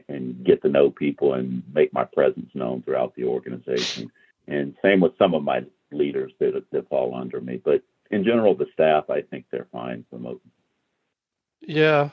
and 0.10 0.44
get 0.44 0.62
to 0.64 0.70
know 0.70 0.90
people 0.92 1.34
and 1.34 1.64
make 1.74 1.94
my 1.94 2.04
presence 2.04 2.50
known 2.54 2.82
throughout 2.82 3.16
the 3.16 3.24
organization. 3.24 4.12
And 4.48 4.76
same 4.82 5.00
with 5.00 5.18
some 5.18 5.34
of 5.34 5.44
my 5.44 5.64
leaders 5.92 6.34
that 6.40 6.62
that 6.72 6.90
fall 6.90 7.16
under 7.16 7.40
me. 7.40 7.62
But 7.64 7.82
in 8.12 8.24
general, 8.24 8.56
the 8.56 8.68
staff, 8.74 9.10
I 9.10 9.22
think 9.22 9.46
they're 9.52 9.68
fine 9.72 10.06
remote. 10.12 10.42
Yeah. 11.62 12.10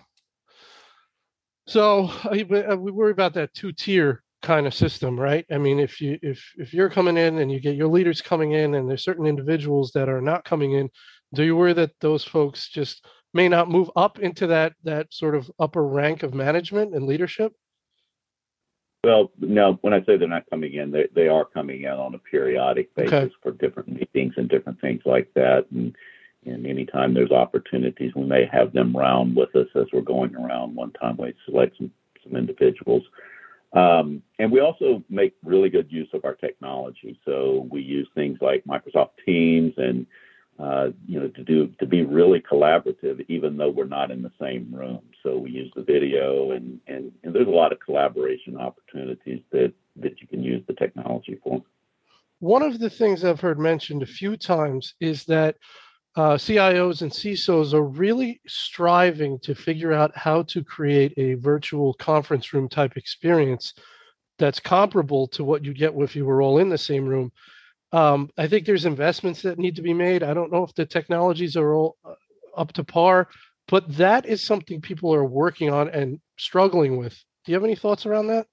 So 1.66 2.10
uh, 2.24 2.76
we 2.76 2.92
worry 2.92 3.10
about 3.10 3.34
that 3.34 3.52
two 3.52 3.72
tier 3.72 4.22
kind 4.42 4.66
of 4.66 4.74
system, 4.74 5.18
right? 5.18 5.44
I 5.50 5.58
mean, 5.58 5.78
if 5.78 6.00
you 6.00 6.18
if 6.22 6.42
if 6.56 6.72
you're 6.72 6.88
coming 6.88 7.16
in 7.16 7.38
and 7.38 7.50
you 7.50 7.60
get 7.60 7.76
your 7.76 7.88
leaders 7.88 8.20
coming 8.20 8.52
in, 8.52 8.74
and 8.74 8.88
there's 8.88 9.04
certain 9.04 9.26
individuals 9.26 9.92
that 9.92 10.08
are 10.08 10.20
not 10.20 10.44
coming 10.44 10.72
in, 10.72 10.88
do 11.34 11.42
you 11.42 11.56
worry 11.56 11.72
that 11.74 11.90
those 12.00 12.24
folks 12.24 12.68
just 12.68 13.04
may 13.34 13.48
not 13.48 13.70
move 13.70 13.90
up 13.96 14.18
into 14.18 14.46
that 14.46 14.72
that 14.84 15.12
sort 15.12 15.34
of 15.34 15.50
upper 15.58 15.86
rank 15.86 16.22
of 16.22 16.34
management 16.34 16.94
and 16.94 17.06
leadership? 17.06 17.52
Well, 19.04 19.30
no. 19.40 19.78
When 19.82 19.94
I 19.94 20.04
say 20.04 20.16
they're 20.16 20.28
not 20.28 20.50
coming 20.50 20.74
in, 20.74 20.90
they 20.90 21.08
they 21.14 21.28
are 21.28 21.44
coming 21.44 21.82
in 21.82 21.90
on 21.92 22.14
a 22.14 22.18
periodic 22.18 22.94
basis 22.94 23.12
okay. 23.12 23.34
for 23.42 23.52
different 23.52 23.88
meetings 23.88 24.34
and 24.36 24.48
different 24.48 24.80
things 24.80 25.02
like 25.04 25.32
that, 25.34 25.66
and. 25.70 25.96
And 26.46 26.66
anytime 26.66 27.12
there's 27.12 27.32
opportunities, 27.32 28.14
we 28.14 28.22
may 28.22 28.46
have 28.46 28.72
them 28.72 28.96
round 28.96 29.36
with 29.36 29.54
us 29.56 29.66
as 29.74 29.86
we're 29.92 30.02
going 30.02 30.36
around. 30.36 30.76
One 30.76 30.92
time 30.92 31.16
we 31.18 31.34
select 31.44 31.76
some, 31.76 31.90
some 32.22 32.36
individuals 32.36 33.02
um, 33.72 34.22
and 34.38 34.50
we 34.50 34.60
also 34.60 35.02
make 35.10 35.34
really 35.44 35.68
good 35.68 35.90
use 35.90 36.08
of 36.14 36.24
our 36.24 36.34
technology. 36.34 37.18
So 37.24 37.68
we 37.70 37.82
use 37.82 38.08
things 38.14 38.38
like 38.40 38.64
Microsoft 38.64 39.10
Teams 39.24 39.74
and 39.76 40.06
uh, 40.58 40.88
you 41.06 41.20
know 41.20 41.28
to 41.28 41.44
do 41.44 41.68
to 41.78 41.86
be 41.86 42.04
really 42.04 42.40
collaborative, 42.40 43.24
even 43.28 43.56
though 43.56 43.70
we're 43.70 43.84
not 43.84 44.10
in 44.10 44.22
the 44.22 44.32
same 44.40 44.68
room. 44.72 45.00
So 45.22 45.38
we 45.38 45.50
use 45.50 45.72
the 45.76 45.82
video, 45.82 46.52
and 46.52 46.80
and, 46.86 47.12
and 47.22 47.34
there's 47.34 47.46
a 47.46 47.50
lot 47.50 47.72
of 47.72 47.78
collaboration 47.80 48.56
opportunities 48.56 49.42
that 49.52 49.72
that 49.96 50.20
you 50.20 50.26
can 50.26 50.42
use 50.42 50.62
the 50.66 50.74
technology 50.74 51.38
for. 51.42 51.62
One 52.40 52.62
of 52.62 52.78
the 52.78 52.90
things 52.90 53.24
I've 53.24 53.40
heard 53.40 53.58
mentioned 53.58 54.02
a 54.02 54.06
few 54.06 54.36
times 54.36 54.94
is 55.00 55.24
that 55.24 55.56
uh, 56.16 56.34
CIOs 56.34 57.02
and 57.02 57.12
CISOs 57.12 57.72
are 57.72 57.84
really 57.84 58.40
striving 58.46 59.38
to 59.40 59.54
figure 59.54 59.92
out 59.92 60.16
how 60.16 60.42
to 60.44 60.64
create 60.64 61.14
a 61.16 61.34
virtual 61.34 61.94
conference 61.94 62.52
room 62.52 62.68
type 62.68 62.96
experience 62.96 63.74
that's 64.38 64.60
comparable 64.60 65.28
to 65.28 65.44
what 65.44 65.64
you 65.64 65.74
get 65.74 65.94
if 65.94 66.16
you 66.16 66.24
were 66.24 66.42
all 66.42 66.58
in 66.58 66.68
the 66.68 66.78
same 66.78 67.06
room. 67.06 67.30
Um, 67.92 68.30
I 68.36 68.46
think 68.48 68.66
there's 68.66 68.84
investments 68.84 69.42
that 69.42 69.58
need 69.58 69.76
to 69.76 69.82
be 69.82 69.94
made. 69.94 70.22
I 70.22 70.34
don't 70.34 70.52
know 70.52 70.62
if 70.62 70.74
the 70.74 70.84
technologies 70.84 71.56
are 71.56 71.72
all 71.72 71.96
uh, 72.04 72.14
up 72.56 72.72
to 72.74 72.84
par, 72.84 73.28
but 73.66 73.96
that 73.96 74.26
is 74.26 74.42
something 74.44 74.80
people 74.80 75.14
are 75.14 75.24
working 75.24 75.70
on 75.70 75.88
and 75.88 76.20
struggling 76.36 76.96
with. 76.96 77.14
Do 77.44 77.52
you 77.52 77.56
have 77.56 77.64
any 77.64 77.76
thoughts 77.76 78.04
around 78.04 78.26
that? 78.26 78.46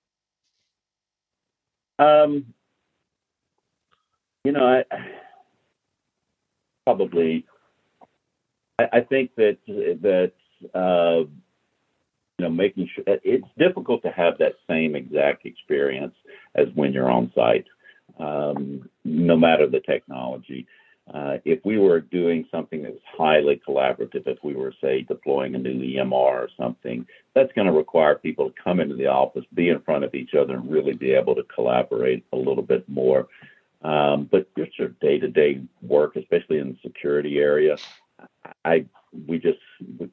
Um, 1.99 2.53
you 4.43 4.51
know, 4.51 4.65
I 4.65 4.83
probably 6.85 7.45
I, 8.79 8.87
I 8.93 9.01
think 9.01 9.35
that 9.35 9.57
that 9.67 10.31
uh, 10.73 11.27
you 12.37 12.43
know 12.43 12.49
making 12.49 12.89
sure 12.93 13.03
it's 13.07 13.47
difficult 13.57 14.03
to 14.03 14.11
have 14.11 14.37
that 14.39 14.53
same 14.69 14.95
exact 14.95 15.45
experience 15.45 16.15
as 16.53 16.67
when 16.75 16.93
you're 16.93 17.11
on 17.11 17.31
site, 17.35 17.65
um, 18.19 18.89
no 19.03 19.37
matter 19.37 19.67
the 19.67 19.79
technology. 19.81 20.67
Uh, 21.13 21.37
if 21.45 21.63
we 21.63 21.77
were 21.77 21.99
doing 21.99 22.47
something 22.49 22.81
that 22.81 22.91
was 22.91 23.01
highly 23.15 23.61
collaborative, 23.67 24.25
if 24.25 24.39
we 24.43 24.55
were, 24.55 24.73
say, 24.81 25.03
deploying 25.03 25.53
a 25.53 25.57
new 25.57 25.79
EMR 25.79 26.11
or 26.13 26.49
something, 26.57 27.05
that's 27.35 27.53
going 27.53 27.67
to 27.67 27.73
require 27.73 28.15
people 28.15 28.49
to 28.49 28.61
come 28.63 28.79
into 28.79 28.95
the 28.95 29.05
office, 29.05 29.45
be 29.53 29.69
in 29.69 29.79
front 29.81 30.03
of 30.03 30.15
each 30.15 30.33
other, 30.33 30.55
and 30.55 30.71
really 30.71 30.93
be 30.93 31.11
able 31.11 31.35
to 31.35 31.43
collaborate 31.43 32.25
a 32.33 32.35
little 32.35 32.63
bit 32.63 32.89
more. 32.89 33.27
Um, 33.83 34.27
but 34.31 34.47
just 34.57 34.79
your 34.79 34.89
day-to-day 34.99 35.61
work, 35.83 36.15
especially 36.15 36.57
in 36.57 36.69
the 36.69 36.77
security 36.81 37.37
area, 37.37 37.77
I 38.63 38.85
we 39.27 39.39
just 39.39 39.59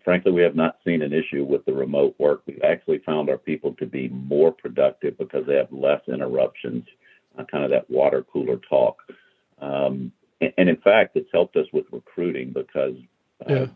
frankly 0.05 0.31
we 0.31 0.43
have 0.43 0.55
not 0.55 0.79
seen 0.85 1.03
an 1.03 1.13
issue 1.13 1.45
with 1.45 1.65
the 1.65 1.73
remote 1.73 2.15
work. 2.19 2.43
We've 2.47 2.63
actually 2.63 2.99
found 2.99 3.29
our 3.31 3.39
people 3.39 3.75
to 3.75 3.87
be 3.87 4.09
more 4.09 4.53
productive 4.53 5.19
because 5.19 5.47
they 5.47 5.57
have 5.57 5.73
less 5.73 6.01
interruptions, 6.07 6.85
uh, 7.39 7.45
kind 7.45 7.65
of 7.65 7.71
that 7.71 7.91
water 7.91 8.25
cooler 8.33 8.59
talk. 8.69 8.99
Um, 9.61 10.13
and, 10.41 10.53
and, 10.59 10.69
in 10.69 10.77
fact, 10.77 11.17
it's 11.17 11.29
helped 11.33 11.57
us 11.57 11.67
with 11.73 11.87
recruiting 11.93 12.53
because 12.53 12.97
uh, 13.49 13.53
yeah. 13.53 13.67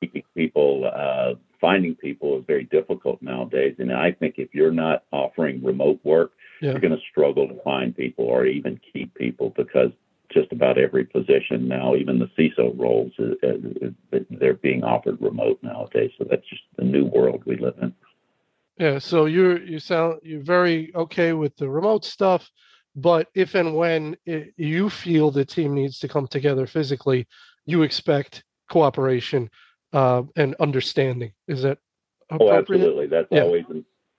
keeping 0.00 0.22
people, 0.34 0.90
uh, 0.92 1.34
finding 1.60 1.94
people 1.94 2.38
is 2.38 2.44
very 2.46 2.64
difficult 2.64 3.22
nowadays. 3.22 3.76
And 3.78 3.92
I 3.92 4.12
think 4.12 4.34
if 4.38 4.54
you're 4.54 4.72
not 4.72 5.04
offering 5.12 5.62
remote 5.62 6.00
work, 6.04 6.32
yeah. 6.60 6.72
you're 6.72 6.80
going 6.80 6.96
to 6.96 7.02
struggle 7.10 7.46
to 7.48 7.62
find 7.62 7.96
people 7.96 8.24
or 8.24 8.46
even 8.46 8.80
keep 8.92 9.14
people 9.14 9.52
because 9.56 9.92
just 10.32 10.52
about 10.52 10.78
every 10.78 11.04
position 11.04 11.68
now, 11.68 11.94
even 11.94 12.18
the 12.18 12.30
CISO 12.36 12.78
roles, 12.78 13.12
uh, 13.18 13.46
uh, 13.46 14.18
they're 14.30 14.54
being 14.54 14.82
offered 14.82 15.20
remote 15.20 15.58
nowadays. 15.62 16.10
So 16.18 16.26
that's 16.28 16.46
just 16.48 16.62
the 16.76 16.84
new 16.84 17.04
world 17.04 17.42
we 17.46 17.56
live 17.56 17.74
in. 17.80 17.94
Yeah. 18.78 18.98
So 18.98 19.24
you're 19.24 19.62
you 19.62 19.78
sound 19.78 20.20
you're 20.22 20.42
very 20.42 20.94
okay 20.94 21.32
with 21.32 21.56
the 21.56 21.68
remote 21.68 22.04
stuff, 22.04 22.50
but 22.96 23.28
if 23.34 23.54
and 23.54 23.76
when 23.76 24.16
it, 24.26 24.54
you 24.56 24.90
feel 24.90 25.30
the 25.30 25.44
team 25.44 25.74
needs 25.74 25.98
to 26.00 26.08
come 26.08 26.26
together 26.26 26.66
physically, 26.66 27.26
you 27.64 27.82
expect 27.82 28.42
cooperation 28.70 29.48
uh, 29.92 30.22
and 30.34 30.56
understanding. 30.58 31.32
Is 31.46 31.62
that 31.62 31.78
Oh, 32.30 32.52
absolutely. 32.52 33.06
That's 33.06 33.28
yeah. 33.30 33.42
always 33.42 33.64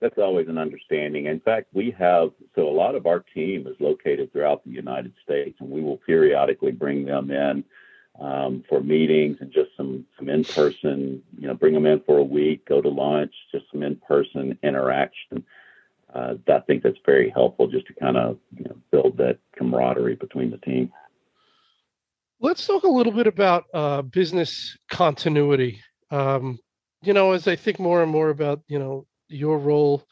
that's 0.00 0.18
always 0.18 0.48
an 0.48 0.58
understanding. 0.58 1.26
In 1.26 1.40
fact, 1.40 1.68
we 1.72 1.90
have 1.98 2.30
so 2.54 2.68
a 2.68 2.70
lot 2.70 2.94
of 2.94 3.06
our 3.06 3.20
team 3.20 3.66
is 3.66 3.76
located 3.80 4.32
throughout 4.32 4.64
the 4.64 4.70
United 4.70 5.12
States, 5.22 5.56
and 5.60 5.70
we 5.70 5.82
will 5.82 5.98
periodically 5.98 6.72
bring 6.72 7.04
them 7.04 7.30
in 7.30 7.64
um, 8.20 8.64
for 8.68 8.80
meetings 8.80 9.38
and 9.40 9.52
just 9.52 9.70
some 9.76 10.06
some 10.18 10.28
in 10.28 10.44
person. 10.44 11.22
You 11.38 11.48
know, 11.48 11.54
bring 11.54 11.74
them 11.74 11.86
in 11.86 12.00
for 12.00 12.18
a 12.18 12.22
week, 12.22 12.66
go 12.66 12.80
to 12.80 12.88
lunch, 12.88 13.34
just 13.52 13.66
some 13.72 13.82
in 13.82 13.96
person 13.96 14.58
interaction. 14.62 15.44
Uh, 16.14 16.34
I 16.48 16.60
think 16.60 16.82
that's 16.82 16.98
very 17.04 17.30
helpful 17.30 17.68
just 17.68 17.86
to 17.88 17.94
kind 17.94 18.16
of 18.16 18.38
you 18.56 18.64
know, 18.64 18.76
build 18.90 19.18
that 19.18 19.38
camaraderie 19.56 20.16
between 20.16 20.50
the 20.50 20.58
team. 20.58 20.90
Let's 22.40 22.66
talk 22.66 22.84
a 22.84 22.88
little 22.88 23.12
bit 23.12 23.26
about 23.26 23.64
uh, 23.74 24.02
business 24.02 24.76
continuity. 24.90 25.80
Um, 26.10 26.58
you 27.02 27.12
know, 27.12 27.32
as 27.32 27.46
I 27.46 27.56
think 27.56 27.78
more 27.78 28.02
and 28.02 28.10
more 28.10 28.30
about 28.30 28.60
you 28.68 28.78
know 28.78 29.06
your 29.28 29.58
role 29.58 30.06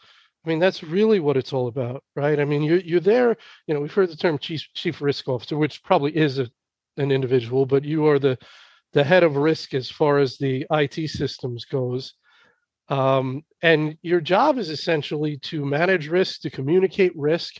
i 0.44 0.48
mean 0.48 0.58
that's 0.58 0.82
really 0.82 1.20
what 1.20 1.36
it's 1.36 1.52
all 1.52 1.68
about 1.68 2.02
right 2.14 2.38
i 2.38 2.44
mean 2.44 2.62
you're, 2.62 2.80
you're 2.80 3.00
there 3.00 3.36
you 3.66 3.74
know 3.74 3.80
we've 3.80 3.92
heard 3.92 4.10
the 4.10 4.16
term 4.16 4.38
chief 4.38 4.66
chief 4.74 5.00
risk 5.00 5.28
officer 5.28 5.56
which 5.56 5.82
probably 5.82 6.14
is 6.16 6.38
a, 6.38 6.48
an 6.98 7.10
individual 7.10 7.66
but 7.66 7.84
you 7.84 8.06
are 8.06 8.18
the 8.18 8.38
the 8.92 9.02
head 9.04 9.22
of 9.22 9.36
risk 9.36 9.74
as 9.74 9.90
far 9.90 10.18
as 10.18 10.38
the 10.38 10.66
it 10.70 11.08
systems 11.08 11.64
goes 11.64 12.14
um, 12.88 13.44
and 13.62 13.96
your 14.02 14.20
job 14.20 14.58
is 14.58 14.70
essentially 14.70 15.38
to 15.38 15.64
manage 15.64 16.08
risk 16.08 16.40
to 16.42 16.50
communicate 16.50 17.16
risk 17.16 17.54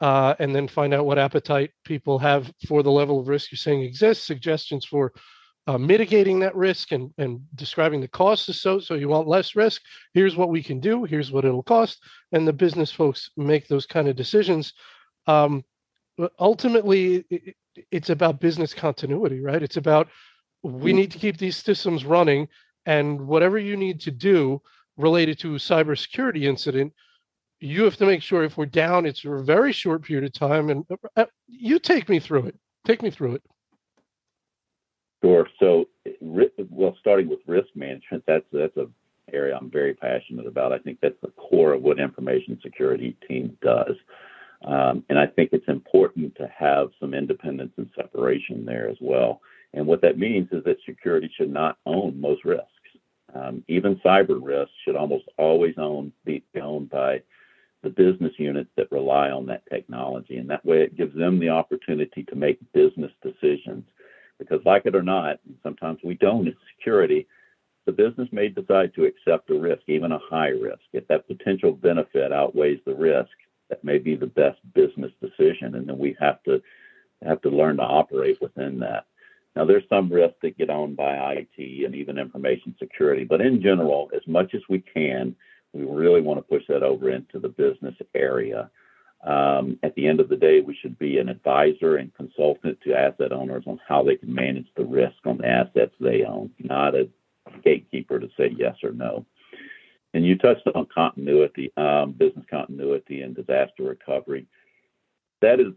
uh, 0.00 0.34
and 0.38 0.54
then 0.54 0.68
find 0.68 0.92
out 0.94 1.06
what 1.06 1.18
appetite 1.18 1.70
people 1.84 2.18
have 2.18 2.52
for 2.66 2.82
the 2.82 2.90
level 2.90 3.20
of 3.20 3.28
risk 3.28 3.50
you're 3.50 3.56
saying 3.56 3.82
exists 3.82 4.26
suggestions 4.26 4.84
for 4.84 5.12
uh, 5.68 5.78
mitigating 5.78 6.40
that 6.40 6.56
risk 6.56 6.90
and, 6.92 7.12
and 7.18 7.40
describing 7.54 8.00
the 8.00 8.08
costs 8.08 8.60
so 8.60 8.80
so 8.80 8.94
you 8.94 9.08
want 9.08 9.28
less 9.28 9.54
risk. 9.54 9.82
Here's 10.12 10.36
what 10.36 10.48
we 10.48 10.62
can 10.62 10.80
do 10.80 11.04
here's 11.04 11.30
what 11.30 11.44
it'll 11.44 11.62
cost 11.62 12.02
and 12.32 12.46
the 12.46 12.52
business 12.52 12.90
folks 12.90 13.30
make 13.36 13.68
those 13.68 13.86
kind 13.86 14.08
of 14.08 14.16
decisions. 14.16 14.72
Um, 15.26 15.64
but 16.18 16.32
ultimately 16.38 17.24
it, 17.30 17.54
it's 17.90 18.10
about 18.10 18.40
business 18.40 18.74
continuity 18.74 19.40
right? 19.40 19.62
It's 19.62 19.76
about 19.76 20.08
we 20.62 20.70
mm-hmm. 20.70 20.96
need 20.98 21.10
to 21.12 21.18
keep 21.18 21.38
these 21.38 21.56
systems 21.56 22.04
running 22.04 22.48
and 22.86 23.20
whatever 23.20 23.58
you 23.58 23.76
need 23.76 24.00
to 24.00 24.10
do 24.10 24.60
related 24.96 25.38
to 25.38 25.54
a 25.54 25.58
cybersecurity 25.58 26.42
incident 26.42 26.92
you 27.60 27.84
have 27.84 27.96
to 27.96 28.06
make 28.06 28.22
sure 28.22 28.42
if 28.42 28.56
we're 28.56 28.66
down 28.66 29.06
it's 29.06 29.24
a 29.24 29.42
very 29.42 29.72
short 29.72 30.02
period 30.02 30.24
of 30.24 30.32
time 30.32 30.70
and 30.70 30.84
uh, 31.16 31.24
you 31.46 31.78
take 31.78 32.08
me 32.08 32.18
through 32.18 32.46
it 32.46 32.56
take 32.84 33.02
me 33.02 33.10
through 33.10 33.34
it 33.34 33.42
Sure. 35.22 35.46
So, 35.60 35.88
well, 36.20 36.96
starting 37.00 37.28
with 37.28 37.38
risk 37.46 37.68
management, 37.76 38.24
that's 38.26 38.44
that's 38.52 38.76
a 38.76 38.88
area 39.32 39.56
I'm 39.56 39.70
very 39.70 39.94
passionate 39.94 40.46
about. 40.46 40.72
I 40.72 40.78
think 40.78 40.98
that's 41.00 41.20
the 41.22 41.30
core 41.30 41.74
of 41.74 41.82
what 41.82 42.00
information 42.00 42.58
security 42.62 43.16
team 43.28 43.56
does. 43.62 43.94
Um, 44.64 45.04
and 45.08 45.18
I 45.18 45.26
think 45.26 45.50
it's 45.52 45.68
important 45.68 46.34
to 46.36 46.48
have 46.56 46.88
some 47.00 47.14
independence 47.14 47.72
and 47.76 47.88
separation 47.96 48.64
there 48.64 48.88
as 48.88 48.96
well. 49.00 49.40
And 49.74 49.86
what 49.86 50.02
that 50.02 50.18
means 50.18 50.48
is 50.52 50.62
that 50.64 50.76
security 50.84 51.30
should 51.36 51.52
not 51.52 51.78
own 51.86 52.20
most 52.20 52.44
risks. 52.44 52.66
Um, 53.34 53.64
even 53.68 53.96
cyber 54.04 54.38
risks 54.42 54.74
should 54.84 54.96
almost 54.96 55.24
always 55.38 55.74
own 55.78 56.12
be 56.24 56.44
owned 56.60 56.90
by 56.90 57.22
the 57.82 57.90
business 57.90 58.32
units 58.38 58.70
that 58.76 58.92
rely 58.92 59.30
on 59.30 59.46
that 59.46 59.64
technology. 59.70 60.36
And 60.36 60.48
that 60.50 60.64
way 60.64 60.82
it 60.82 60.96
gives 60.96 61.16
them 61.16 61.38
the 61.38 61.48
opportunity 61.48 62.22
to 62.24 62.36
make 62.36 62.58
business 62.72 63.10
decisions 63.22 63.84
because, 64.38 64.60
like 64.64 64.86
it 64.86 64.94
or 64.94 65.02
not, 65.02 65.40
sometimes 65.62 65.98
we 66.04 66.14
don't 66.14 66.46
in 66.46 66.56
security. 66.76 67.26
The 67.86 67.92
business 67.92 68.28
may 68.30 68.48
decide 68.48 68.94
to 68.94 69.04
accept 69.04 69.50
a 69.50 69.58
risk, 69.58 69.82
even 69.88 70.12
a 70.12 70.20
high 70.30 70.48
risk. 70.48 70.82
If 70.92 71.08
that 71.08 71.26
potential 71.26 71.72
benefit 71.72 72.32
outweighs 72.32 72.80
the 72.84 72.94
risk, 72.94 73.30
that 73.68 73.82
may 73.82 73.98
be 73.98 74.14
the 74.14 74.26
best 74.26 74.58
business 74.74 75.10
decision, 75.20 75.74
and 75.74 75.88
then 75.88 75.98
we 75.98 76.16
have 76.20 76.42
to 76.44 76.62
have 77.24 77.40
to 77.42 77.50
learn 77.50 77.76
to 77.76 77.82
operate 77.82 78.40
within 78.40 78.78
that. 78.80 79.06
Now, 79.54 79.64
there's 79.66 79.88
some 79.88 80.10
risks 80.10 80.38
that 80.42 80.56
get 80.56 80.70
owned 80.70 80.96
by 80.96 81.34
IT 81.34 81.84
and 81.84 81.94
even 81.94 82.18
information 82.18 82.74
security, 82.78 83.24
but 83.24 83.40
in 83.40 83.60
general, 83.60 84.10
as 84.14 84.22
much 84.26 84.54
as 84.54 84.62
we 84.68 84.80
can, 84.80 85.36
we 85.72 85.84
really 85.84 86.20
want 86.20 86.38
to 86.38 86.42
push 86.42 86.62
that 86.68 86.82
over 86.82 87.10
into 87.10 87.38
the 87.38 87.48
business 87.48 87.94
area. 88.14 88.70
Um, 89.24 89.78
at 89.82 89.94
the 89.94 90.06
end 90.08 90.20
of 90.20 90.28
the 90.28 90.36
day, 90.36 90.60
we 90.60 90.76
should 90.80 90.98
be 90.98 91.18
an 91.18 91.28
advisor 91.28 91.96
and 91.96 92.14
consultant 92.14 92.78
to 92.82 92.94
asset 92.94 93.32
owners 93.32 93.64
on 93.66 93.78
how 93.86 94.02
they 94.02 94.16
can 94.16 94.34
manage 94.34 94.66
the 94.76 94.84
risk 94.84 95.16
on 95.24 95.38
the 95.38 95.46
assets 95.46 95.94
they 96.00 96.24
own, 96.24 96.50
not 96.58 96.94
a 96.94 97.08
gatekeeper 97.62 98.18
to 98.18 98.28
say 98.36 98.54
yes 98.56 98.76
or 98.82 98.92
no. 98.92 99.24
And 100.14 100.26
you 100.26 100.36
touched 100.36 100.66
on 100.74 100.86
continuity, 100.92 101.72
um, 101.76 102.12
business 102.12 102.44
continuity, 102.50 103.22
and 103.22 103.34
disaster 103.34 103.84
recovery. 103.84 104.46
That 105.40 105.60
is, 105.60 105.68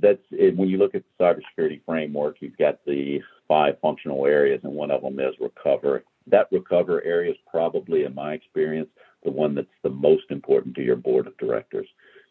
that's 0.00 0.22
it. 0.30 0.56
when 0.56 0.68
you 0.68 0.78
look 0.78 0.94
at 0.94 1.02
the 1.18 1.24
cybersecurity 1.24 1.80
framework. 1.84 2.36
You've 2.40 2.58
got 2.58 2.84
the 2.84 3.20
five 3.48 3.76
functional 3.80 4.26
areas, 4.26 4.60
and 4.64 4.72
one 4.72 4.90
of 4.90 5.02
them 5.02 5.20
is 5.20 5.34
recover. 5.40 6.04
That 6.26 6.48
recover 6.50 7.02
area 7.04 7.32
is 7.32 7.36
probably, 7.50 8.04
in 8.04 8.14
my 8.14 8.34
experience, 8.34 8.88
the 9.24 9.30
one 9.30 9.54
that's 9.54 9.68
the 9.82 9.90
most 9.90 10.24
important 10.30 10.74
to 10.76 10.82
your 10.82 10.96
board 10.96 11.26
of 11.26 11.36
directors. 11.38 11.86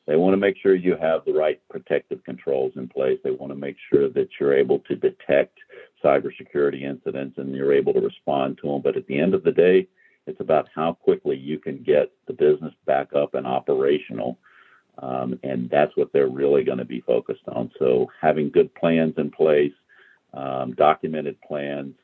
They 0.08 0.16
want 0.16 0.34
to 0.34 0.38
make 0.38 0.58
sure 0.58 0.76
you 0.76 0.98
have 1.00 1.24
the 1.26 1.34
right 1.34 1.62
protective 1.70 2.24
controls 2.24 2.74
in 2.76 2.88
place. 2.90 3.20
They 3.24 3.32
want 3.32 3.52
to 3.52 3.58
make 3.58 3.78
sure 3.92 4.10
that 4.10 4.30
you're 4.40 4.58
able 4.58 4.80
to 4.80 4.96
detect 4.96 5.58
cybersecurity 6.04 6.84
incidents 6.84 7.38
and 7.38 7.56
you're 7.56 7.74
able 7.74 7.94
to 7.94 8.02
respond 8.02 8.58
to 8.62 8.68
them. 8.68 8.82
But 8.82 8.98
at 8.98 9.06
the 9.08 9.20
end 9.20 9.36
of 9.36 9.44
the 9.44 9.52
day, 9.52 9.88
it's 10.28 10.40
about 10.40 10.70
how 10.74 10.94
quickly 10.94 11.38
you 11.38 11.60
can 11.60 11.84
get 11.84 12.12
the 12.28 12.34
business 12.34 12.74
back 12.86 13.14
up 13.14 13.36
and 13.36 13.46
operational. 13.46 14.38
Um, 14.98 15.40
and 15.44 15.70
that's 15.70 15.96
what 15.96 16.12
they're 16.14 16.28
really 16.28 16.64
going 16.64 16.78
to 16.78 16.86
be 16.86 17.02
focused 17.02 17.48
on. 17.48 17.72
So 17.80 18.12
having 18.20 18.50
good 18.50 18.74
plans 18.76 19.14
in 19.18 19.32
place, 19.32 19.74
um, 20.34 20.74
documented 20.74 21.40
plans, 21.42 21.96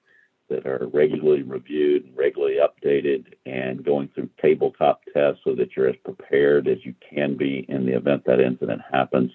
that 0.49 0.65
are 0.65 0.87
regularly 0.93 1.41
reviewed 1.41 2.05
and 2.05 2.17
regularly 2.17 2.57
updated 2.57 3.33
and 3.45 3.83
going 3.83 4.09
through 4.09 4.29
tabletop 4.41 5.01
tests 5.13 5.41
so 5.43 5.53
that 5.55 5.75
you're 5.75 5.89
as 5.89 5.95
prepared 6.03 6.67
as 6.67 6.77
you 6.83 6.95
can 7.13 7.35
be 7.35 7.65
in 7.67 7.85
the 7.85 7.95
event 7.95 8.23
that 8.25 8.39
incident 8.39 8.81
happens. 8.89 9.31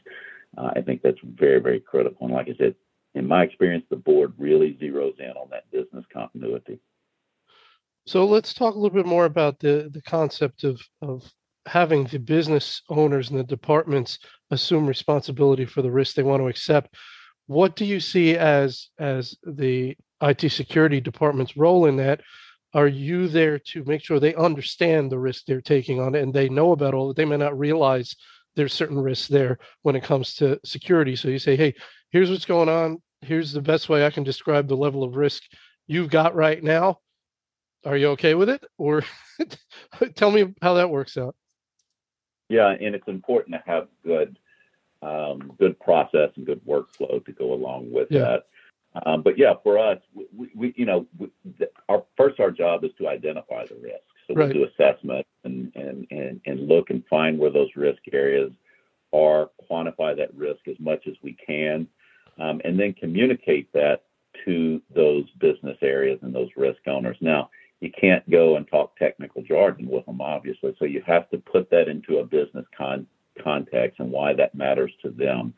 Uh, 0.57 0.71
I 0.75 0.81
think 0.81 1.03
that's 1.03 1.19
very, 1.23 1.61
very 1.61 1.81
critical. 1.81 2.27
And 2.27 2.35
like 2.35 2.49
I 2.49 2.57
said, 2.57 2.75
in 3.15 3.27
my 3.27 3.43
experience, 3.43 3.85
the 3.91 3.97
board 3.97 4.33
really 4.39 4.79
zeroes 4.81 5.19
in 5.21 5.33
on 5.33 5.51
that 5.51 5.71
business 5.71 6.05
continuity. 6.13 6.81
So 8.07 8.27
let's 8.27 8.55
talk 8.55 8.75
a 8.75 8.79
little 8.79 8.97
bit 8.97 9.07
more 9.07 9.27
about 9.27 9.61
the, 9.61 9.91
the 9.93 10.03
concept 10.03 10.65
of, 10.65 10.81
of 11.03 11.31
having 11.67 12.05
the 12.05 12.19
business 12.19 12.83
owners 12.89 13.31
and 13.31 13.39
the 13.39 13.45
departments 13.45 14.19
assume 14.51 14.87
responsibility 14.87 15.65
for 15.65 15.83
the 15.83 15.91
risk 15.91 16.15
they 16.15 16.23
want 16.23 16.41
to 16.43 16.49
accept. 16.49 16.95
What 17.47 17.77
do 17.77 17.85
you 17.85 18.01
see 18.01 18.37
as 18.37 18.89
as 18.99 19.37
the 19.45 19.97
IT 20.23 20.51
security 20.51 21.01
department's 21.01 21.57
role 21.57 21.87
in 21.87 21.97
that. 21.97 22.21
Are 22.75 22.89
you 22.89 23.29
there 23.29 23.59
to 23.59 23.85
make 23.85 24.03
sure 24.03 24.19
they 24.19 24.35
understand 24.35 25.11
the 25.11 25.19
risk 25.19 25.45
they're 25.45 25.61
taking 25.61 26.01
on 26.01 26.15
it 26.15 26.23
and 26.23 26.33
they 26.33 26.49
know 26.49 26.73
about 26.73 26.95
all 26.95 27.09
that? 27.09 27.17
They 27.17 27.25
may 27.25 27.37
not 27.37 27.59
realize 27.59 28.15
there's 28.57 28.73
certain 28.73 28.99
risks 28.99 29.29
there 29.29 29.59
when 29.83 29.97
it 29.97 30.05
comes 30.05 30.35
to 30.37 30.59
security. 30.65 31.17
So 31.17 31.29
you 31.29 31.39
say, 31.39 31.57
hey, 31.57 31.75
here's 32.11 32.31
what's 32.31 32.47
going 32.47 32.69
on. 32.69 33.03
Here's 33.21 33.53
the 33.53 33.61
best 33.61 33.89
way 33.89 34.07
I 34.07 34.11
can 34.11 34.25
describe 34.25 34.69
the 34.69 34.77
level 34.77 35.05
of 35.05 35.17
risk 35.17 35.43
you've 35.87 36.11
got 36.11 36.35
right 36.35 36.63
now. 36.63 36.99
Are 37.85 37.97
you 37.97 38.09
okay 38.11 38.35
with 38.35 38.49
it? 38.49 38.65
Or 38.79 39.03
tell 40.15 40.31
me 40.31 40.55
how 40.63 40.75
that 40.75 40.91
works 40.91 41.17
out. 41.17 41.35
Yeah, 42.53 42.69
and 42.69 42.95
it's 42.95 43.09
important 43.09 43.55
to 43.55 43.63
have 43.67 43.89
good 44.05 44.39
um, 45.01 45.53
good 45.59 45.81
process 45.81 46.31
and 46.37 46.45
good 46.45 46.61
workflow 46.67 47.25
to 47.25 47.33
go 47.33 47.55
along 47.55 47.91
with 47.91 48.09
yeah. 48.11 48.21
that. 48.21 48.47
Um, 49.07 49.23
but 49.23 49.39
yeah, 49.39 49.55
for 49.63 49.79
us, 49.79 49.99
we, 50.15 50.51
we 50.55 50.75
you 50.77 50.85
know, 50.85 51.07
we, 51.19 51.31
our 51.89 52.05
first 52.17 52.41
our 52.41 52.51
job 52.51 52.85
is 52.85 52.91
to 52.99 53.09
identify 53.09 53.65
the 53.67 53.77
risks. 53.77 54.05
So 54.29 54.35
right. 54.35 54.49
we 54.49 54.53
do 54.53 54.65
assessment 54.67 55.27
and, 55.45 55.73
and 55.75 56.07
and 56.11 56.41
and 56.45 56.69
look 56.69 56.91
and 56.91 57.03
find 57.09 57.39
where 57.39 57.51
those 57.51 57.71
risk 57.75 58.03
areas 58.13 58.53
are, 59.15 59.49
quantify 59.71 60.15
that 60.17 60.35
risk 60.35 60.69
as 60.69 60.77
much 60.79 61.07
as 61.07 61.15
we 61.23 61.35
can, 61.47 61.89
um, 62.39 62.61
and 62.65 62.79
then 62.79 62.93
communicate 62.93 63.73
that 63.73 64.05
to 64.45 64.81
those 64.95 65.25
business 65.41 65.79
areas 65.81 66.19
and 66.23 66.35
those 66.35 66.51
risk 66.57 66.87
owners. 66.87 67.17
Now, 67.23 67.51
you 67.83 67.91
can't 67.91 68.29
go 68.31 68.57
and 68.57 68.69
talk 68.69 68.97
technical 68.97 69.43
jargon 69.43 69.89
with 69.89 70.07
them, 70.07 70.21
obviously. 70.21 70.73
So 70.79 70.85
you 70.85 71.03
have 71.05 71.29
to 71.31 71.39
put 71.39 71.69
that 71.71 71.89
into 71.89 72.19
a 72.19 72.25
business 72.25 72.65
con- 72.79 73.09
context 73.43 73.99
and 73.99 74.13
why 74.13 74.35
that 74.35 74.55
matters 74.55 74.93
to 75.03 75.11
them, 75.11 75.53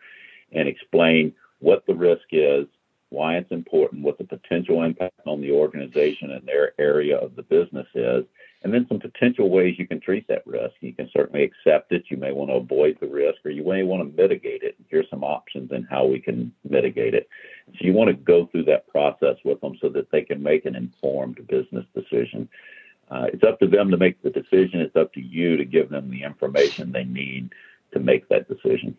and 0.52 0.66
explain 0.66 1.34
what 1.58 1.84
the 1.86 1.94
risk 1.94 2.24
is, 2.32 2.66
why 3.10 3.36
it's 3.36 3.52
important, 3.52 4.02
what 4.02 4.16
the 4.16 4.24
potential 4.24 4.82
impact 4.82 5.20
on 5.26 5.42
the 5.42 5.52
organization 5.52 6.30
and 6.30 6.46
their 6.48 6.72
area 6.80 7.18
of 7.18 7.36
the 7.36 7.42
business 7.42 7.86
is, 7.94 8.24
and 8.64 8.72
then 8.72 8.86
some 8.88 8.98
potential 8.98 9.50
ways 9.50 9.76
you 9.78 9.86
can 9.86 10.00
treat 10.00 10.26
that 10.28 10.44
risk. 10.46 10.74
You 10.80 10.94
can 10.94 11.10
certainly 11.14 11.44
accept 11.44 11.92
it. 11.92 12.04
You 12.08 12.16
may 12.16 12.32
want 12.32 12.50
to 12.50 12.54
avoid 12.54 12.96
the 12.98 13.06
risk, 13.06 13.44
or 13.44 13.50
you 13.50 13.62
may 13.62 13.82
want 13.82 14.02
to 14.02 14.22
mitigate 14.22 14.62
it. 14.62 14.74
Here's 14.88 15.08
some 15.10 15.22
options 15.22 15.70
and 15.70 15.86
how 15.90 16.06
we 16.06 16.18
can 16.18 16.50
mitigate 16.68 17.14
it. 17.14 17.28
So 17.68 17.84
you 17.84 17.92
want 17.92 18.08
to 18.08 18.14
go 18.14 18.46
through 18.46 18.64
that 18.64 18.88
process 18.88 19.36
with 19.44 19.60
them 19.60 19.76
so 19.82 19.90
that 19.90 20.10
they 20.10 20.22
can 20.22 20.42
make 20.42 20.64
an 20.64 20.74
informed 20.74 21.46
business 21.46 21.84
decision. 21.94 22.48
Uh, 23.10 23.26
it's 23.34 23.44
up 23.44 23.60
to 23.60 23.66
them 23.66 23.90
to 23.90 23.98
make 23.98 24.22
the 24.22 24.30
decision. 24.30 24.80
It's 24.80 24.96
up 24.96 25.12
to 25.12 25.20
you 25.20 25.58
to 25.58 25.64
give 25.66 25.90
them 25.90 26.10
the 26.10 26.22
information 26.22 26.90
they 26.90 27.04
need 27.04 27.52
to 27.92 28.00
make 28.00 28.26
that 28.30 28.48
decision. 28.48 28.96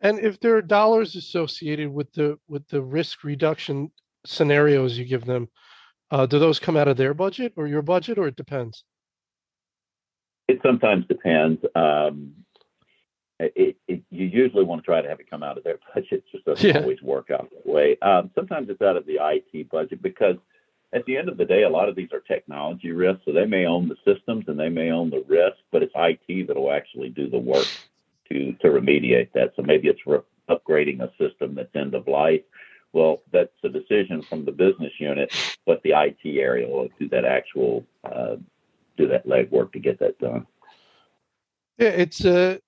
And 0.00 0.18
if 0.18 0.40
there 0.40 0.56
are 0.56 0.62
dollars 0.62 1.14
associated 1.14 1.92
with 1.92 2.10
the 2.14 2.38
with 2.48 2.66
the 2.68 2.80
risk 2.80 3.22
reduction 3.22 3.90
scenarios 4.24 4.96
you 4.96 5.04
give 5.04 5.26
them, 5.26 5.48
uh, 6.12 6.26
do 6.26 6.38
those 6.38 6.60
come 6.60 6.76
out 6.76 6.88
of 6.88 6.96
their 6.96 7.14
budget 7.14 7.54
or 7.56 7.66
your 7.66 7.82
budget, 7.82 8.18
or 8.18 8.28
it 8.28 8.36
depends? 8.36 8.84
It 10.46 10.60
sometimes 10.62 11.06
depends. 11.08 11.64
Um, 11.74 12.34
it, 13.40 13.76
it, 13.88 14.02
you 14.10 14.26
usually 14.26 14.62
want 14.62 14.82
to 14.82 14.84
try 14.84 15.00
to 15.00 15.08
have 15.08 15.18
it 15.18 15.28
come 15.28 15.42
out 15.42 15.56
of 15.56 15.64
their 15.64 15.78
budget. 15.94 16.12
It 16.12 16.24
just 16.30 16.44
doesn't 16.44 16.68
yeah. 16.68 16.80
always 16.82 17.00
work 17.02 17.30
out 17.30 17.48
that 17.50 17.66
way. 17.66 17.98
Um, 18.02 18.30
sometimes 18.34 18.68
it's 18.68 18.82
out 18.82 18.96
of 18.96 19.06
the 19.06 19.18
IT 19.20 19.70
budget 19.70 20.02
because 20.02 20.36
at 20.92 21.06
the 21.06 21.16
end 21.16 21.30
of 21.30 21.38
the 21.38 21.46
day, 21.46 21.62
a 21.62 21.70
lot 21.70 21.88
of 21.88 21.96
these 21.96 22.12
are 22.12 22.20
technology 22.20 22.92
risks. 22.92 23.22
So 23.24 23.32
they 23.32 23.46
may 23.46 23.64
own 23.64 23.88
the 23.88 23.96
systems 24.04 24.44
and 24.48 24.60
they 24.60 24.68
may 24.68 24.90
own 24.90 25.08
the 25.08 25.24
risk, 25.26 25.56
but 25.70 25.82
it's 25.82 25.94
IT 25.96 26.46
that 26.48 26.56
will 26.56 26.72
actually 26.72 27.08
do 27.08 27.30
the 27.30 27.38
work 27.38 27.66
to 28.28 28.52
to 28.60 28.68
remediate 28.68 29.32
that. 29.32 29.54
So 29.56 29.62
maybe 29.62 29.88
it's 29.88 30.06
re- 30.06 30.18
upgrading 30.50 31.00
a 31.00 31.10
system 31.16 31.54
that's 31.54 31.74
end 31.74 31.94
of 31.94 32.06
life. 32.06 32.42
Well, 32.92 33.22
that's 33.32 33.52
a 33.64 33.68
decision 33.68 34.22
from 34.22 34.44
the 34.44 34.52
business 34.52 34.92
unit, 34.98 35.32
but 35.66 35.82
the 35.82 35.92
IT 35.92 36.18
area 36.24 36.68
will 36.68 36.88
do 36.98 37.08
that 37.08 37.24
actual 37.24 37.84
uh, 38.04 38.36
do 38.96 39.08
that 39.08 39.26
legwork 39.26 39.72
to 39.72 39.78
get 39.78 39.98
that 40.00 40.18
done. 40.18 40.46
Yeah, 41.78 41.88
it's 41.88 42.24
uh, 42.24 42.58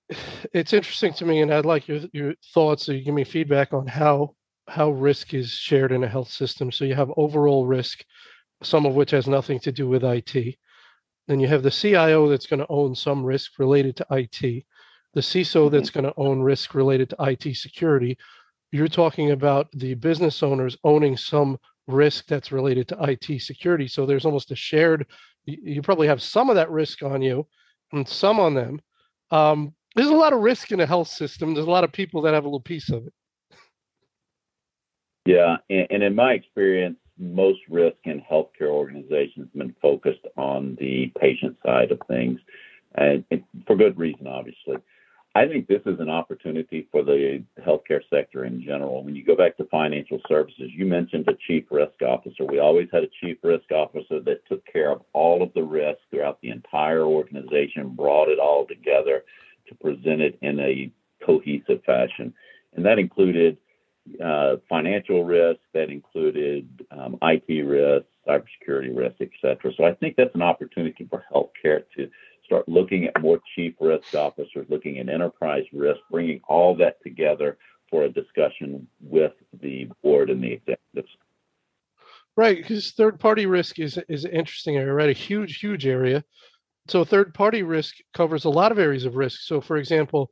it's 0.52 0.72
interesting 0.72 1.12
to 1.14 1.26
me, 1.26 1.42
and 1.42 1.52
I'd 1.52 1.66
like 1.66 1.88
your 1.88 2.00
your 2.12 2.34
thoughts. 2.54 2.86
So 2.86 2.92
you 2.92 3.04
give 3.04 3.14
me 3.14 3.24
feedback 3.24 3.72
on 3.74 3.86
how 3.86 4.34
how 4.66 4.90
risk 4.90 5.34
is 5.34 5.50
shared 5.50 5.92
in 5.92 6.04
a 6.04 6.08
health 6.08 6.30
system. 6.30 6.72
So 6.72 6.86
you 6.86 6.94
have 6.94 7.12
overall 7.18 7.66
risk, 7.66 8.02
some 8.62 8.86
of 8.86 8.94
which 8.94 9.10
has 9.10 9.26
nothing 9.26 9.60
to 9.60 9.72
do 9.72 9.88
with 9.88 10.04
IT. 10.04 10.56
Then 11.28 11.40
you 11.40 11.48
have 11.48 11.62
the 11.62 11.70
CIO 11.70 12.28
that's 12.28 12.46
going 12.46 12.60
to 12.60 12.66
own 12.70 12.94
some 12.94 13.24
risk 13.24 13.58
related 13.58 13.96
to 13.96 14.06
IT 14.10 14.64
the 15.14 15.20
CISO 15.20 15.70
that's 15.70 15.90
mm-hmm. 15.90 16.00
going 16.00 16.12
to 16.12 16.20
own 16.20 16.40
risk 16.40 16.74
related 16.74 17.10
to 17.10 17.16
IT 17.20 17.56
security. 17.56 18.18
You're 18.74 18.88
talking 18.88 19.30
about 19.30 19.70
the 19.70 19.94
business 19.94 20.42
owners 20.42 20.76
owning 20.82 21.16
some 21.16 21.58
risk 21.86 22.26
that's 22.26 22.50
related 22.50 22.88
to 22.88 22.96
IT 23.04 23.40
security. 23.40 23.86
So 23.86 24.04
there's 24.04 24.24
almost 24.24 24.50
a 24.50 24.56
shared, 24.56 25.06
you 25.44 25.80
probably 25.80 26.08
have 26.08 26.20
some 26.20 26.50
of 26.50 26.56
that 26.56 26.72
risk 26.72 27.04
on 27.04 27.22
you 27.22 27.46
and 27.92 28.08
some 28.08 28.40
on 28.40 28.54
them. 28.54 28.80
Um, 29.30 29.74
there's 29.94 30.08
a 30.08 30.16
lot 30.16 30.32
of 30.32 30.40
risk 30.40 30.72
in 30.72 30.80
a 30.80 30.86
health 30.86 31.06
system. 31.06 31.54
There's 31.54 31.68
a 31.68 31.70
lot 31.70 31.84
of 31.84 31.92
people 31.92 32.22
that 32.22 32.34
have 32.34 32.42
a 32.42 32.48
little 32.48 32.58
piece 32.58 32.90
of 32.90 33.06
it. 33.06 33.12
Yeah. 35.24 35.58
And, 35.70 35.86
and 35.90 36.02
in 36.02 36.16
my 36.16 36.32
experience, 36.32 36.96
most 37.16 37.60
risk 37.70 37.98
in 38.02 38.24
healthcare 38.28 38.70
organizations 38.70 39.50
have 39.52 39.54
been 39.54 39.76
focused 39.80 40.26
on 40.36 40.76
the 40.80 41.12
patient 41.20 41.56
side 41.64 41.92
of 41.92 42.00
things, 42.08 42.40
and, 42.96 43.24
and 43.30 43.44
for 43.68 43.76
good 43.76 43.96
reason, 43.96 44.26
obviously. 44.26 44.78
I 45.36 45.48
think 45.48 45.66
this 45.66 45.82
is 45.84 45.98
an 45.98 46.08
opportunity 46.08 46.86
for 46.92 47.02
the 47.02 47.42
healthcare 47.58 48.02
sector 48.08 48.44
in 48.44 48.62
general. 48.62 49.02
When 49.02 49.16
you 49.16 49.24
go 49.24 49.34
back 49.34 49.56
to 49.56 49.64
financial 49.64 50.20
services, 50.28 50.70
you 50.72 50.86
mentioned 50.86 51.26
a 51.28 51.34
chief 51.48 51.64
risk 51.72 52.00
officer. 52.02 52.44
We 52.44 52.60
always 52.60 52.88
had 52.92 53.02
a 53.02 53.08
chief 53.20 53.38
risk 53.42 53.72
officer 53.72 54.20
that 54.20 54.46
took 54.48 54.64
care 54.64 54.92
of 54.92 55.02
all 55.12 55.42
of 55.42 55.52
the 55.54 55.62
risk 55.62 55.98
throughout 56.10 56.40
the 56.40 56.50
entire 56.50 57.02
organization, 57.02 57.96
brought 57.96 58.28
it 58.28 58.38
all 58.38 58.64
together 58.64 59.24
to 59.68 59.74
present 59.74 60.20
it 60.20 60.38
in 60.40 60.60
a 60.60 60.92
cohesive 61.26 61.82
fashion. 61.84 62.32
And 62.74 62.86
that 62.86 63.00
included 63.00 63.56
uh, 64.24 64.56
financial 64.68 65.24
risk, 65.24 65.58
that 65.72 65.90
included 65.90 66.86
um, 66.92 67.18
IT 67.22 67.66
risk, 67.66 68.06
cybersecurity 68.28 68.96
risk, 68.96 69.16
et 69.20 69.30
cetera. 69.42 69.72
So 69.76 69.84
I 69.84 69.94
think 69.94 70.14
that's 70.16 70.34
an 70.34 70.42
opportunity 70.42 71.08
for 71.10 71.24
healthcare 71.32 71.82
to 71.96 72.08
start 72.44 72.68
looking 72.68 73.04
at 73.06 73.20
more 73.20 73.40
chief 73.54 73.74
risk 73.80 74.14
officers, 74.14 74.66
looking 74.68 74.98
at 74.98 75.08
enterprise 75.08 75.64
risk, 75.72 76.00
bringing 76.10 76.40
all 76.48 76.76
that 76.76 77.02
together 77.02 77.58
for 77.90 78.04
a 78.04 78.08
discussion 78.08 78.86
with 79.00 79.32
the 79.60 79.88
board 80.02 80.30
and 80.30 80.42
the 80.42 80.52
executives. 80.52 81.10
Right, 82.36 82.56
because 82.56 82.90
third 82.90 83.20
party 83.20 83.46
risk 83.46 83.78
is 83.78 83.98
is 84.08 84.24
an 84.24 84.32
interesting 84.32 84.76
area, 84.76 84.92
right? 84.92 85.08
A 85.08 85.12
huge, 85.12 85.58
huge 85.58 85.86
area. 85.86 86.24
So 86.88 87.04
third 87.04 87.32
party 87.32 87.62
risk 87.62 87.96
covers 88.12 88.44
a 88.44 88.50
lot 88.50 88.72
of 88.72 88.78
areas 88.78 89.04
of 89.04 89.16
risk. 89.16 89.42
So 89.42 89.60
for 89.60 89.76
example, 89.76 90.30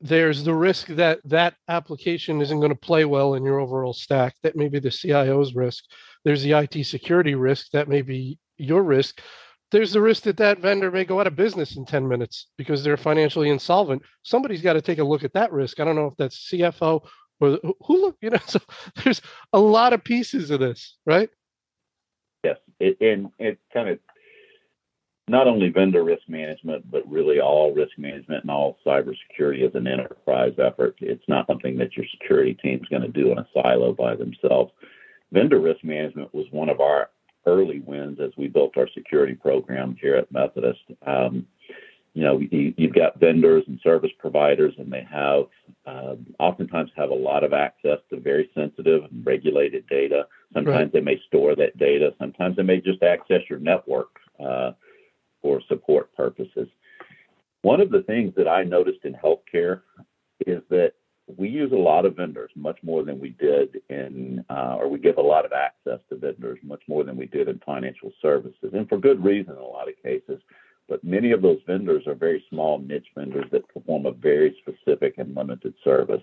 there's 0.00 0.44
the 0.44 0.54
risk 0.54 0.88
that 0.88 1.18
that 1.24 1.54
application 1.68 2.40
isn't 2.40 2.60
going 2.60 2.70
to 2.70 2.76
play 2.76 3.04
well 3.04 3.34
in 3.34 3.44
your 3.44 3.58
overall 3.58 3.92
stack. 3.92 4.34
That 4.42 4.56
may 4.56 4.68
be 4.68 4.78
the 4.78 4.90
CIO's 4.90 5.54
risk. 5.54 5.84
There's 6.24 6.42
the 6.42 6.52
IT 6.52 6.84
security 6.84 7.34
risk. 7.34 7.70
That 7.72 7.88
may 7.88 8.02
be 8.02 8.38
your 8.56 8.82
risk. 8.82 9.20
There's 9.70 9.92
the 9.92 10.00
risk 10.00 10.24
that 10.24 10.36
that 10.36 10.60
vendor 10.60 10.90
may 10.90 11.04
go 11.04 11.20
out 11.20 11.26
of 11.26 11.36
business 11.36 11.76
in 11.76 11.84
10 11.84 12.06
minutes 12.06 12.46
because 12.56 12.84
they're 12.84 12.96
financially 12.96 13.50
insolvent. 13.50 14.02
Somebody's 14.22 14.62
got 14.62 14.74
to 14.74 14.82
take 14.82 14.98
a 14.98 15.04
look 15.04 15.24
at 15.24 15.32
that 15.32 15.52
risk. 15.52 15.80
I 15.80 15.84
don't 15.84 15.96
know 15.96 16.06
if 16.06 16.16
that's 16.16 16.48
CFO 16.52 17.04
or 17.40 17.58
who 17.86 18.14
you 18.20 18.30
know, 18.30 18.38
so 18.46 18.60
there's 19.02 19.20
a 19.52 19.58
lot 19.58 19.92
of 19.92 20.04
pieces 20.04 20.50
of 20.50 20.60
this, 20.60 20.96
right? 21.06 21.28
Yes. 22.44 22.58
It, 22.78 22.98
and 23.00 23.30
it 23.38 23.58
kind 23.72 23.88
of 23.88 23.98
not 25.26 25.46
only 25.46 25.70
vendor 25.70 26.04
risk 26.04 26.22
management, 26.28 26.90
but 26.90 27.10
really 27.10 27.40
all 27.40 27.72
risk 27.72 27.92
management 27.96 28.42
and 28.42 28.50
all 28.50 28.76
cybersecurity 28.86 29.66
is 29.66 29.74
an 29.74 29.86
enterprise 29.86 30.52
effort. 30.58 30.96
It's 31.00 31.24
not 31.28 31.46
something 31.46 31.78
that 31.78 31.96
your 31.96 32.04
security 32.10 32.54
team 32.54 32.80
is 32.82 32.88
going 32.88 33.02
to 33.02 33.08
do 33.08 33.32
in 33.32 33.38
a 33.38 33.46
silo 33.54 33.94
by 33.94 34.16
themselves. 34.16 34.72
Vendor 35.32 35.60
risk 35.60 35.82
management 35.82 36.34
was 36.34 36.46
one 36.50 36.68
of 36.68 36.80
our 36.80 37.08
early 37.46 37.80
wins 37.80 38.18
as 38.20 38.30
we 38.36 38.48
built 38.48 38.76
our 38.76 38.88
security 38.94 39.34
program 39.34 39.96
here 40.00 40.16
at 40.16 40.30
Methodist. 40.32 40.80
Um, 41.06 41.46
you 42.14 42.22
know, 42.22 42.38
you, 42.38 42.72
have 42.78 42.94
got 42.94 43.18
vendors 43.18 43.64
and 43.66 43.80
service 43.82 44.12
providers, 44.20 44.72
and 44.78 44.92
they 44.92 45.04
have 45.10 45.46
um, 45.84 46.26
oftentimes 46.38 46.90
have 46.96 47.10
a 47.10 47.14
lot 47.14 47.42
of 47.42 47.52
access 47.52 47.98
to 48.10 48.20
very 48.20 48.48
sensitive 48.54 49.04
and 49.04 49.26
regulated 49.26 49.84
data. 49.88 50.26
Sometimes 50.52 50.76
right. 50.76 50.92
they 50.92 51.00
may 51.00 51.20
store 51.26 51.56
that 51.56 51.76
data. 51.76 52.14
Sometimes 52.20 52.56
they 52.56 52.62
may 52.62 52.80
just 52.80 53.02
access 53.02 53.40
your 53.50 53.58
network 53.58 54.20
uh, 54.38 54.72
for 55.42 55.60
support 55.68 56.14
purposes. 56.14 56.68
One 57.62 57.80
of 57.80 57.90
the 57.90 58.02
things 58.02 58.32
that 58.36 58.46
I 58.46 58.62
noticed 58.62 59.04
in 59.04 59.14
healthcare 59.14 59.80
is 60.46 60.62
that 60.70 60.92
we 61.26 61.48
use 61.48 61.72
a 61.72 61.76
lot 61.76 62.04
of 62.04 62.16
vendors, 62.16 62.50
much 62.54 62.78
more 62.82 63.02
than 63.02 63.18
we 63.18 63.30
did 63.30 63.80
in, 63.88 64.44
uh, 64.50 64.76
or 64.78 64.88
we 64.88 64.98
give 64.98 65.16
a 65.16 65.22
lot 65.22 65.46
of 65.46 65.52
access 65.52 66.00
to 66.10 66.16
vendors, 66.16 66.58
much 66.62 66.82
more 66.86 67.02
than 67.02 67.16
we 67.16 67.26
did 67.26 67.48
in 67.48 67.58
financial 67.64 68.12
services, 68.20 68.72
and 68.74 68.88
for 68.88 68.98
good 68.98 69.24
reason 69.24 69.52
in 69.52 69.58
a 69.58 69.66
lot 69.66 69.88
of 69.88 69.94
cases. 70.02 70.40
But 70.86 71.02
many 71.02 71.32
of 71.32 71.40
those 71.40 71.60
vendors 71.66 72.06
are 72.06 72.14
very 72.14 72.44
small 72.50 72.78
niche 72.78 73.08
vendors 73.14 73.46
that 73.52 73.68
perform 73.68 74.04
a 74.04 74.12
very 74.12 74.54
specific 74.60 75.14
and 75.16 75.34
limited 75.34 75.72
service. 75.82 76.22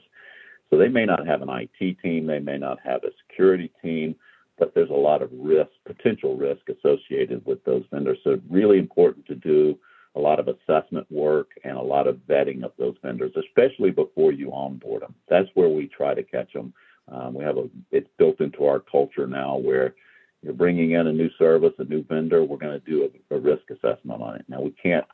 So 0.69 0.77
they 0.77 0.87
may 0.87 1.05
not 1.05 1.25
have 1.25 1.41
an 1.41 1.49
IT 1.49 1.97
team, 1.99 2.27
they 2.27 2.39
may 2.39 2.59
not 2.59 2.79
have 2.83 3.03
a 3.03 3.09
security 3.27 3.71
team, 3.81 4.15
but 4.59 4.75
there's 4.75 4.91
a 4.91 4.93
lot 4.93 5.23
of 5.23 5.31
risk, 5.33 5.71
potential 5.85 6.37
risk 6.37 6.61
associated 6.69 7.43
with 7.45 7.63
those 7.63 7.83
vendors. 7.91 8.19
So 8.23 8.39
really 8.49 8.77
important 8.77 9.25
to 9.25 9.35
do 9.35 9.79
a 10.15 10.19
lot 10.19 10.39
of 10.39 10.47
assessment 10.47 11.07
work 11.09 11.51
and 11.63 11.77
a 11.77 11.81
lot 11.81 12.07
of 12.07 12.17
vetting 12.29 12.63
of 12.63 12.73
those 12.77 12.95
vendors, 13.01 13.31
especially 13.37 13.91
before 13.91 14.31
you 14.31 14.51
onboard 14.51 15.03
them. 15.03 15.15
That's 15.29 15.47
where 15.53 15.69
we 15.69 15.87
try 15.87 16.13
to 16.13 16.23
catch 16.23 16.51
them. 16.53 16.73
Um, 17.11 17.33
we 17.33 17.43
have 17.43 17.57
a 17.57 17.69
it's 17.91 18.09
built 18.17 18.41
into 18.41 18.65
our 18.65 18.79
culture 18.79 19.27
now 19.27 19.57
where 19.57 19.95
you're 20.41 20.53
bringing 20.53 20.91
in 20.91 21.07
a 21.07 21.13
new 21.13 21.29
service, 21.37 21.73
a 21.77 21.83
new 21.83 22.03
vendor. 22.03 22.43
We're 22.43 22.57
going 22.57 22.79
to 22.79 22.89
do 22.89 23.09
a, 23.31 23.35
a 23.35 23.39
risk 23.39 23.63
assessment 23.69 24.21
on 24.21 24.35
it. 24.37 24.45
Now 24.47 24.61
we 24.61 24.71
can't 24.71 25.05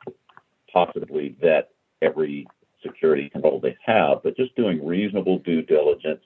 possibly 0.72 1.36
vet 1.40 1.70
every 2.02 2.46
security 2.84 3.28
control 3.28 3.60
they 3.60 3.76
have, 3.84 4.22
but 4.22 4.36
just 4.36 4.54
doing 4.56 4.84
reasonable 4.86 5.38
due 5.40 5.62
diligence, 5.62 6.20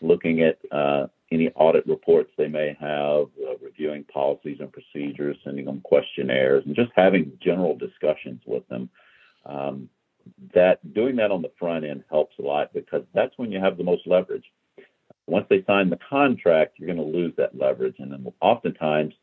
looking 0.00 0.42
at 0.42 0.58
uh, 0.70 1.06
any 1.30 1.48
audit 1.50 1.86
reports 1.86 2.30
they 2.36 2.48
may 2.48 2.76
have, 2.78 3.26
uh, 3.46 3.56
reviewing 3.62 4.04
policies 4.04 4.58
and 4.60 4.72
procedures, 4.72 5.36
sending 5.44 5.64
them 5.64 5.80
questionnaires, 5.80 6.64
and 6.66 6.76
just 6.76 6.90
having 6.94 7.32
general 7.40 7.76
discussions 7.76 8.40
with 8.46 8.66
them. 8.68 8.88
Um, 9.46 9.88
that 10.54 10.78
doing 10.94 11.16
that 11.16 11.30
on 11.30 11.42
the 11.42 11.50
front 11.58 11.84
end 11.84 12.04
helps 12.08 12.38
a 12.38 12.42
lot 12.42 12.72
because 12.72 13.02
that's 13.12 13.36
when 13.38 13.50
you 13.50 13.58
have 13.58 13.76
the 13.76 13.84
most 13.84 14.06
leverage. 14.06 14.44
Once 15.26 15.46
they 15.48 15.64
sign 15.66 15.90
the 15.90 15.98
contract, 16.08 16.78
you're 16.78 16.92
going 16.92 17.12
to 17.12 17.18
lose 17.18 17.32
that 17.36 17.56
leverage, 17.56 17.96
and 17.98 18.12
then 18.12 18.26
oftentimes 18.40 19.14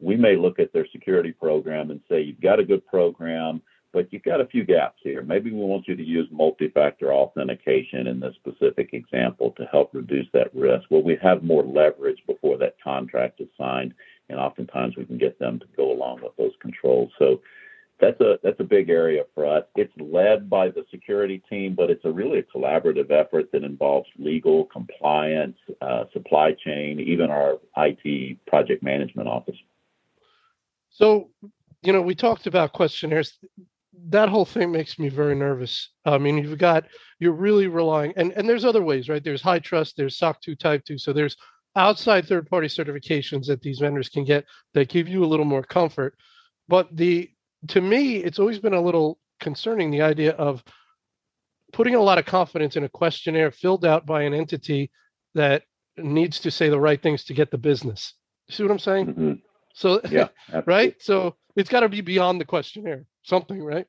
we 0.00 0.16
may 0.16 0.36
look 0.36 0.58
at 0.58 0.72
their 0.72 0.86
security 0.90 1.32
program 1.32 1.90
and 1.90 2.00
say, 2.08 2.22
"You've 2.22 2.40
got 2.40 2.58
a 2.58 2.64
good 2.64 2.84
program." 2.86 3.62
But 3.92 4.12
you've 4.12 4.22
got 4.22 4.40
a 4.40 4.46
few 4.46 4.64
gaps 4.64 4.98
here. 5.02 5.22
Maybe 5.22 5.50
we 5.50 5.60
want 5.60 5.86
you 5.86 5.94
to 5.94 6.02
use 6.02 6.28
multi-factor 6.30 7.12
authentication 7.12 8.06
in 8.06 8.20
this 8.20 8.34
specific 8.36 8.90
example 8.92 9.52
to 9.58 9.64
help 9.66 9.94
reduce 9.94 10.26
that 10.32 10.54
risk. 10.54 10.84
Well, 10.90 11.02
we 11.02 11.18
have 11.22 11.42
more 11.42 11.62
leverage 11.62 12.22
before 12.26 12.56
that 12.58 12.76
contract 12.82 13.40
is 13.40 13.48
signed, 13.58 13.94
and 14.28 14.38
oftentimes 14.38 14.96
we 14.96 15.04
can 15.04 15.18
get 15.18 15.38
them 15.38 15.58
to 15.58 15.66
go 15.76 15.92
along 15.92 16.22
with 16.22 16.36
those 16.36 16.52
controls. 16.60 17.10
So 17.18 17.40
that's 18.00 18.20
a 18.20 18.38
that's 18.42 18.58
a 18.58 18.64
big 18.64 18.90
area 18.90 19.22
for 19.34 19.46
us. 19.46 19.64
It's 19.76 19.92
led 19.96 20.50
by 20.50 20.68
the 20.68 20.84
security 20.90 21.40
team, 21.48 21.74
but 21.74 21.88
it's 21.88 22.04
a 22.04 22.10
really 22.10 22.40
a 22.40 22.42
collaborative 22.42 23.10
effort 23.10 23.52
that 23.52 23.62
involves 23.62 24.08
legal, 24.18 24.64
compliance, 24.64 25.56
uh, 25.80 26.04
supply 26.12 26.52
chain, 26.52 26.98
even 26.98 27.30
our 27.30 27.58
IT 27.76 28.44
project 28.46 28.82
management 28.82 29.28
office. 29.28 29.56
So, 30.90 31.30
you 31.82 31.92
know, 31.92 32.02
we 32.02 32.14
talked 32.14 32.46
about 32.46 32.72
questionnaires 32.72 33.38
that 34.08 34.28
whole 34.28 34.44
thing 34.44 34.72
makes 34.72 34.98
me 34.98 35.08
very 35.08 35.34
nervous. 35.34 35.90
I 36.04 36.18
mean, 36.18 36.38
you've 36.38 36.58
got 36.58 36.84
you're 37.18 37.32
really 37.32 37.66
relying, 37.66 38.12
and 38.16 38.32
and 38.32 38.48
there's 38.48 38.64
other 38.64 38.82
ways, 38.82 39.08
right? 39.08 39.22
There's 39.22 39.42
HITRUST, 39.42 39.96
there's 39.96 40.16
SOC 40.16 40.40
2 40.40 40.56
Type 40.56 40.84
2, 40.84 40.98
so 40.98 41.12
there's 41.12 41.36
outside 41.74 42.26
third-party 42.26 42.68
certifications 42.68 43.46
that 43.46 43.62
these 43.62 43.78
vendors 43.78 44.08
can 44.08 44.24
get 44.24 44.44
that 44.74 44.88
give 44.88 45.08
you 45.08 45.24
a 45.24 45.26
little 45.26 45.46
more 45.46 45.62
comfort. 45.62 46.14
But 46.68 46.94
the 46.96 47.30
to 47.68 47.80
me, 47.80 48.16
it's 48.16 48.38
always 48.38 48.58
been 48.58 48.74
a 48.74 48.80
little 48.80 49.18
concerning 49.40 49.90
the 49.90 50.02
idea 50.02 50.32
of 50.32 50.62
putting 51.72 51.94
a 51.94 52.00
lot 52.00 52.18
of 52.18 52.26
confidence 52.26 52.76
in 52.76 52.84
a 52.84 52.88
questionnaire 52.88 53.50
filled 53.50 53.84
out 53.84 54.06
by 54.06 54.22
an 54.22 54.34
entity 54.34 54.90
that 55.34 55.62
needs 55.96 56.40
to 56.40 56.50
say 56.50 56.68
the 56.68 56.80
right 56.80 57.02
things 57.02 57.24
to 57.24 57.34
get 57.34 57.50
the 57.50 57.58
business. 57.58 58.14
You 58.48 58.54
see 58.54 58.62
what 58.62 58.72
I'm 58.72 58.78
saying? 58.78 59.06
Mm-hmm. 59.06 59.32
So, 59.74 60.00
yeah, 60.10 60.28
right. 60.66 60.94
So 61.00 61.36
it's 61.56 61.70
got 61.70 61.80
to 61.80 61.88
be 61.88 62.00
beyond 62.00 62.40
the 62.40 62.44
questionnaire, 62.44 63.04
something, 63.22 63.62
right? 63.62 63.86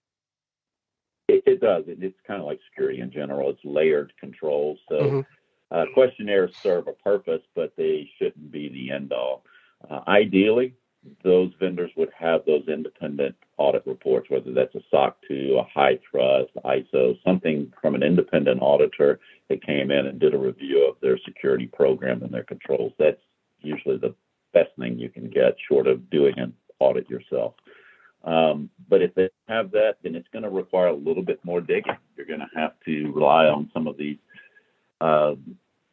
It, 1.27 1.43
it 1.45 1.61
does. 1.61 1.85
It, 1.87 1.99
it's 2.01 2.19
kind 2.27 2.39
of 2.41 2.47
like 2.47 2.59
security 2.69 3.01
in 3.01 3.11
general. 3.11 3.49
It's 3.49 3.63
layered 3.63 4.13
controls. 4.19 4.79
So 4.89 4.95
mm-hmm. 4.95 5.19
uh, 5.71 5.85
questionnaires 5.93 6.55
serve 6.61 6.87
a 6.87 6.93
purpose, 6.93 7.41
but 7.55 7.73
they 7.77 8.09
shouldn't 8.17 8.51
be 8.51 8.69
the 8.69 8.91
end 8.91 9.13
all. 9.13 9.43
Uh, 9.89 10.01
ideally, 10.07 10.75
those 11.23 11.51
vendors 11.59 11.91
would 11.97 12.11
have 12.17 12.45
those 12.45 12.67
independent 12.67 13.35
audit 13.57 13.85
reports, 13.85 14.29
whether 14.29 14.53
that's 14.53 14.75
a 14.75 14.81
SOC 14.89 15.17
2, 15.27 15.59
a 15.59 15.63
high 15.63 15.99
trust, 16.09 16.51
ISO, 16.63 17.17
something 17.25 17.71
from 17.81 17.95
an 17.95 18.03
independent 18.03 18.61
auditor 18.61 19.19
that 19.49 19.65
came 19.65 19.91
in 19.91 20.07
and 20.07 20.19
did 20.19 20.33
a 20.33 20.37
review 20.37 20.87
of 20.89 20.95
their 21.01 21.17
security 21.25 21.67
program 21.67 22.23
and 22.23 22.33
their 22.33 22.43
controls. 22.43 22.93
That's 22.97 23.19
usually 23.61 23.97
the 23.97 24.15
best 24.53 24.69
thing 24.79 24.97
you 24.97 25.09
can 25.09 25.29
get, 25.29 25.55
short 25.67 25.87
of 25.87 26.09
doing 26.09 26.37
an 26.37 26.53
audit 26.79 27.09
yourself. 27.09 27.55
Um, 28.23 28.69
but 28.89 29.01
if 29.01 29.13
they 29.15 29.29
have 29.47 29.71
that, 29.71 29.95
then 30.01 30.15
it's 30.15 30.27
going 30.31 30.43
to 30.43 30.49
require 30.49 30.87
a 30.87 30.95
little 30.95 31.23
bit 31.23 31.43
more 31.43 31.61
digging. 31.61 31.97
You're 32.15 32.25
going 32.25 32.39
to 32.39 32.49
have 32.55 32.73
to 32.85 33.11
rely 33.11 33.45
on 33.45 33.69
some 33.73 33.87
of 33.87 33.97
these 33.97 34.17
uh, 35.01 35.35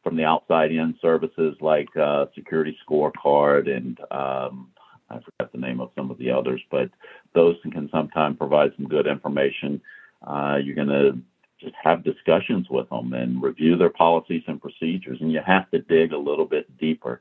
from 0.04 0.16
the 0.16 0.24
outside 0.24 0.70
in 0.70 0.94
services 1.02 1.56
like 1.60 1.88
uh, 1.96 2.26
Security 2.34 2.76
Scorecard 2.88 3.68
and 3.74 3.98
um, 4.10 4.70
I 5.10 5.18
forgot 5.18 5.52
the 5.52 5.58
name 5.58 5.80
of 5.80 5.90
some 5.96 6.10
of 6.10 6.18
the 6.18 6.30
others, 6.30 6.60
but 6.70 6.88
those 7.34 7.56
can 7.62 7.88
sometimes 7.92 8.38
provide 8.38 8.72
some 8.76 8.86
good 8.86 9.06
information. 9.06 9.80
Uh, 10.24 10.58
you're 10.62 10.76
going 10.76 10.88
to 10.88 11.18
just 11.60 11.74
have 11.82 12.04
discussions 12.04 12.68
with 12.70 12.88
them 12.88 13.12
and 13.12 13.42
review 13.42 13.76
their 13.76 13.90
policies 13.90 14.42
and 14.46 14.62
procedures, 14.62 15.18
and 15.20 15.32
you 15.32 15.40
have 15.44 15.70
to 15.70 15.80
dig 15.80 16.12
a 16.12 16.18
little 16.18 16.46
bit 16.46 16.78
deeper. 16.78 17.20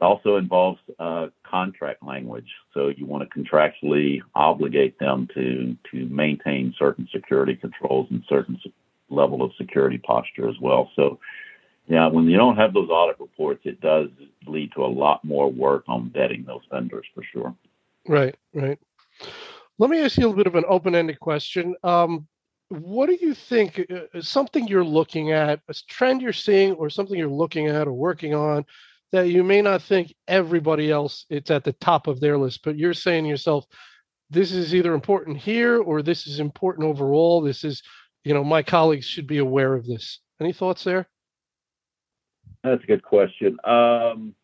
It 0.00 0.04
also 0.04 0.36
involves 0.36 0.78
uh, 0.98 1.28
contract 1.42 2.02
language. 2.02 2.48
So 2.74 2.88
you 2.88 3.06
want 3.06 3.28
to 3.28 3.38
contractually 3.38 4.20
obligate 4.34 4.98
them 4.98 5.28
to 5.34 5.76
to 5.90 6.06
maintain 6.06 6.74
certain 6.78 7.08
security 7.12 7.56
controls 7.56 8.08
and 8.10 8.22
certain 8.28 8.60
level 9.08 9.42
of 9.42 9.52
security 9.56 9.98
posture 9.98 10.48
as 10.48 10.56
well. 10.60 10.90
So 10.96 11.18
yeah, 11.88 12.08
when 12.08 12.24
you 12.24 12.36
don't 12.36 12.56
have 12.56 12.74
those 12.74 12.90
audit 12.90 13.18
reports, 13.20 13.60
it 13.64 13.80
does 13.80 14.08
lead 14.46 14.72
to 14.74 14.84
a 14.84 14.86
lot 14.86 15.24
more 15.24 15.50
work 15.50 15.84
on 15.88 16.10
vetting 16.10 16.44
those 16.44 16.62
vendors 16.70 17.06
for 17.14 17.22
sure. 17.32 17.54
Right, 18.08 18.34
right. 18.52 18.78
Let 19.78 19.90
me 19.90 20.00
ask 20.00 20.18
you 20.18 20.26
a 20.26 20.28
little 20.28 20.42
bit 20.42 20.46
of 20.46 20.56
an 20.56 20.64
open-ended 20.68 21.20
question. 21.20 21.76
Um, 21.84 22.26
what 22.68 23.06
do 23.06 23.16
you 23.20 23.34
think 23.34 23.86
uh, 23.90 24.20
something 24.20 24.66
you're 24.66 24.84
looking 24.84 25.30
at, 25.30 25.60
a 25.68 25.74
trend 25.88 26.22
you're 26.22 26.32
seeing, 26.32 26.72
or 26.72 26.90
something 26.90 27.16
you're 27.16 27.28
looking 27.28 27.68
at 27.68 27.86
or 27.86 27.92
working 27.92 28.34
on 28.34 28.64
that 29.12 29.28
you 29.28 29.44
may 29.44 29.62
not 29.62 29.82
think 29.82 30.14
everybody 30.26 30.90
else 30.90 31.26
it's 31.30 31.50
at 31.50 31.64
the 31.64 31.72
top 31.72 32.06
of 32.06 32.20
their 32.20 32.38
list, 32.38 32.60
but 32.64 32.78
you're 32.78 32.94
saying 32.94 33.24
to 33.24 33.30
yourself, 33.30 33.66
this 34.30 34.52
is 34.52 34.74
either 34.74 34.94
important 34.94 35.36
here 35.36 35.80
or 35.80 36.02
this 36.02 36.26
is 36.26 36.40
important 36.40 36.86
overall. 36.86 37.40
This 37.40 37.62
is, 37.62 37.82
you 38.24 38.34
know, 38.34 38.42
my 38.42 38.62
colleagues 38.62 39.06
should 39.06 39.26
be 39.26 39.38
aware 39.38 39.74
of 39.74 39.86
this. 39.86 40.20
Any 40.40 40.52
thoughts 40.52 40.84
there? 40.84 41.08
That's 42.64 42.82
a 42.82 42.86
good 42.86 43.04
question. 43.04 43.58
Um, 43.64 44.34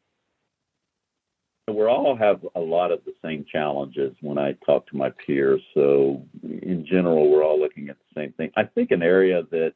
we 1.69 1.85
all 1.85 2.17
have 2.17 2.45
a 2.55 2.61
lot 2.61 2.93
of 2.93 3.05
the 3.05 3.15
same 3.25 3.45
challenges 3.51 4.15
when 4.21 4.39
I 4.39 4.53
talk 4.65 4.87
to 4.89 4.97
my 4.97 5.11
peers. 5.11 5.61
So 5.75 6.25
in 6.43 6.87
general, 6.89 7.31
we're 7.31 7.45
all 7.45 7.59
looking 7.59 7.89
at 7.89 7.97
the 7.99 8.21
same 8.21 8.33
thing. 8.33 8.51
I 8.57 8.65
think 8.65 8.91
an 8.91 9.03
area 9.03 9.43
that 9.51 9.75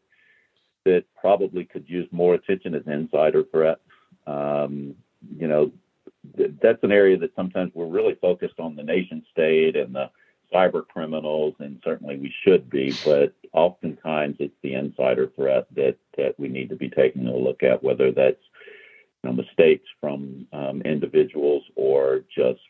that 0.84 1.04
probably 1.20 1.64
could 1.64 1.84
use 1.88 2.06
more 2.12 2.34
attention 2.34 2.74
is 2.74 2.86
insider 2.86 3.42
threat. 3.50 3.78
Um, 4.26 4.94
you 5.36 5.48
know, 5.48 5.72
th- 6.36 6.52
that's 6.62 6.82
an 6.82 6.92
area 6.92 7.18
that 7.18 7.34
sometimes 7.34 7.72
we're 7.74 7.86
really 7.86 8.14
focused 8.20 8.58
on 8.58 8.76
the 8.76 8.82
nation 8.82 9.24
state 9.32 9.76
and 9.76 9.94
the 9.94 10.10
cyber 10.52 10.86
criminals, 10.86 11.54
and 11.58 11.80
certainly 11.84 12.16
we 12.16 12.32
should 12.44 12.70
be, 12.70 12.94
but 13.04 13.34
oftentimes 13.52 14.36
it's 14.38 14.54
the 14.62 14.74
insider 14.74 15.28
threat 15.34 15.66
that, 15.74 15.96
that 16.16 16.38
we 16.38 16.48
need 16.48 16.68
to 16.68 16.76
be 16.76 16.88
taking 16.88 17.26
a 17.26 17.36
look 17.36 17.62
at, 17.62 17.82
whether 17.82 18.12
that's 18.12 18.40
you 19.22 19.30
know, 19.30 19.36
mistakes 19.36 19.88
from 20.00 20.46
um, 20.52 20.82
individuals 20.82 21.64
or 21.74 22.22
just 22.34 22.60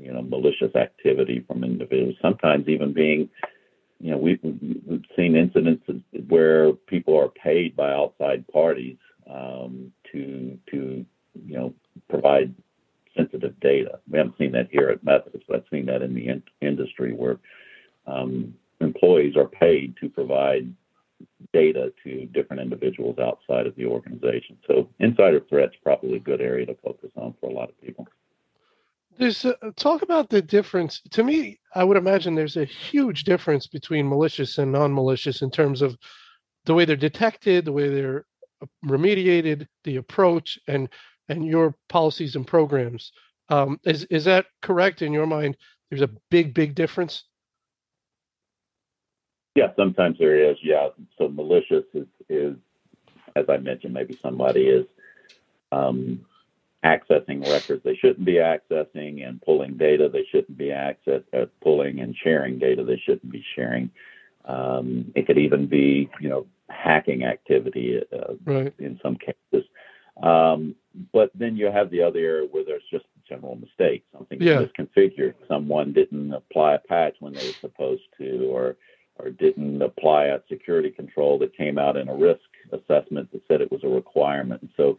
you 0.00 0.12
know 0.12 0.22
malicious 0.22 0.74
activity 0.74 1.44
from 1.46 1.64
individuals. 1.64 2.16
Sometimes 2.20 2.68
even 2.68 2.92
being 2.92 3.28
you 4.00 4.10
know 4.10 4.18
we've, 4.18 4.40
we've 4.42 5.04
seen 5.16 5.36
incidents 5.36 5.84
where 6.28 6.72
people 6.72 7.18
are 7.18 7.28
paid 7.28 7.76
by 7.76 7.92
outside 7.92 8.46
parties 8.48 8.96
um, 9.30 9.92
to 10.12 10.58
to 10.70 11.04
you 11.46 11.56
know 11.56 11.74
provide 12.08 12.54
sensitive 13.16 13.58
data. 13.60 13.98
We 14.10 14.18
haven't 14.18 14.38
seen 14.38 14.52
that 14.52 14.68
here 14.70 14.88
at 14.88 15.04
Methodist, 15.04 15.44
but 15.48 15.56
I've 15.56 15.64
seen 15.70 15.86
that 15.86 16.02
in 16.02 16.14
the 16.14 16.28
in- 16.28 16.42
industry 16.60 17.12
where 17.12 17.38
um, 18.06 18.54
employees 18.80 19.36
are 19.36 19.46
paid 19.46 19.94
to 20.00 20.08
provide 20.08 20.72
data 21.52 21.92
to 22.02 22.26
different 22.26 22.62
individuals 22.62 23.18
outside 23.18 23.66
of 23.66 23.76
the 23.76 23.86
organization. 23.86 24.58
So 24.66 24.88
insider 24.98 25.40
threats 25.40 25.74
probably 25.82 26.16
a 26.16 26.20
good 26.20 26.40
area 26.40 26.66
to 26.66 26.76
focus 26.82 27.10
on 27.16 27.34
for 27.40 27.50
a 27.50 27.52
lot 27.52 27.68
of 27.68 27.80
people. 27.80 28.08
There's 29.18 29.44
a, 29.44 29.54
talk 29.76 30.02
about 30.02 30.30
the 30.30 30.40
difference. 30.40 31.00
To 31.10 31.22
me, 31.22 31.60
I 31.74 31.84
would 31.84 31.96
imagine 31.98 32.34
there's 32.34 32.56
a 32.56 32.64
huge 32.64 33.24
difference 33.24 33.66
between 33.66 34.08
malicious 34.08 34.58
and 34.58 34.72
non-malicious 34.72 35.42
in 35.42 35.50
terms 35.50 35.82
of 35.82 35.96
the 36.64 36.74
way 36.74 36.84
they're 36.84 36.96
detected, 36.96 37.64
the 37.64 37.72
way 37.72 37.88
they're 37.88 38.24
remediated, 38.84 39.66
the 39.84 39.96
approach, 39.96 40.58
and 40.66 40.88
and 41.28 41.46
your 41.46 41.74
policies 41.88 42.36
and 42.36 42.46
programs. 42.46 43.12
Um, 43.48 43.80
is 43.84 44.04
is 44.04 44.24
that 44.24 44.46
correct 44.60 45.02
in 45.02 45.12
your 45.12 45.26
mind? 45.26 45.56
There's 45.90 46.02
a 46.02 46.10
big, 46.30 46.54
big 46.54 46.74
difference. 46.74 47.24
Yeah, 49.54 49.68
sometimes 49.76 50.18
there 50.18 50.50
is. 50.50 50.56
Yeah, 50.62 50.88
so 51.18 51.28
malicious 51.28 51.84
is 51.94 52.06
is, 52.28 52.56
as 53.36 53.44
I 53.48 53.58
mentioned, 53.58 53.92
maybe 53.92 54.18
somebody 54.22 54.68
is 54.68 54.86
um, 55.70 56.24
accessing 56.84 57.46
records 57.48 57.82
they 57.84 57.94
shouldn't 57.94 58.24
be 58.24 58.34
accessing 58.34 59.26
and 59.26 59.40
pulling 59.42 59.76
data 59.76 60.08
they 60.08 60.26
shouldn't 60.30 60.58
be 60.58 60.72
access 60.72 61.22
uh, 61.32 61.46
pulling 61.62 62.00
and 62.00 62.16
sharing 62.16 62.58
data 62.58 62.84
they 62.84 63.00
shouldn't 63.04 63.30
be 63.30 63.44
sharing. 63.54 63.90
Um, 64.44 65.12
it 65.14 65.26
could 65.26 65.38
even 65.38 65.66
be, 65.66 66.10
you 66.20 66.28
know, 66.28 66.46
hacking 66.68 67.24
activity 67.24 68.00
uh, 68.12 68.34
right. 68.44 68.74
in 68.78 68.98
some 69.02 69.16
cases. 69.16 69.68
Um, 70.22 70.74
but 71.12 71.30
then 71.34 71.56
you 71.56 71.66
have 71.66 71.90
the 71.90 72.02
other 72.02 72.18
area 72.18 72.48
where 72.50 72.64
there's 72.64 72.82
just 72.90 73.04
a 73.04 73.28
general 73.28 73.56
mistake. 73.56 74.04
Something 74.12 74.40
yeah. 74.40 74.62
misconfigured. 74.62 75.34
Someone 75.48 75.92
didn't 75.92 76.32
apply 76.32 76.74
a 76.74 76.78
patch 76.78 77.16
when 77.20 77.32
they 77.32 77.46
were 77.46 77.54
supposed 77.60 78.02
to, 78.18 78.48
or 78.50 78.76
or 79.16 79.30
didn't 79.30 79.80
apply 79.82 80.26
a 80.26 80.40
security 80.48 80.90
control 80.90 81.38
that 81.38 81.56
came 81.56 81.78
out 81.78 81.96
in 81.96 82.08
a 82.08 82.14
risk 82.14 82.40
assessment 82.72 83.30
that 83.32 83.42
said 83.46 83.60
it 83.60 83.70
was 83.70 83.84
a 83.84 83.88
requirement. 83.88 84.62
And 84.62 84.70
so 84.76 84.98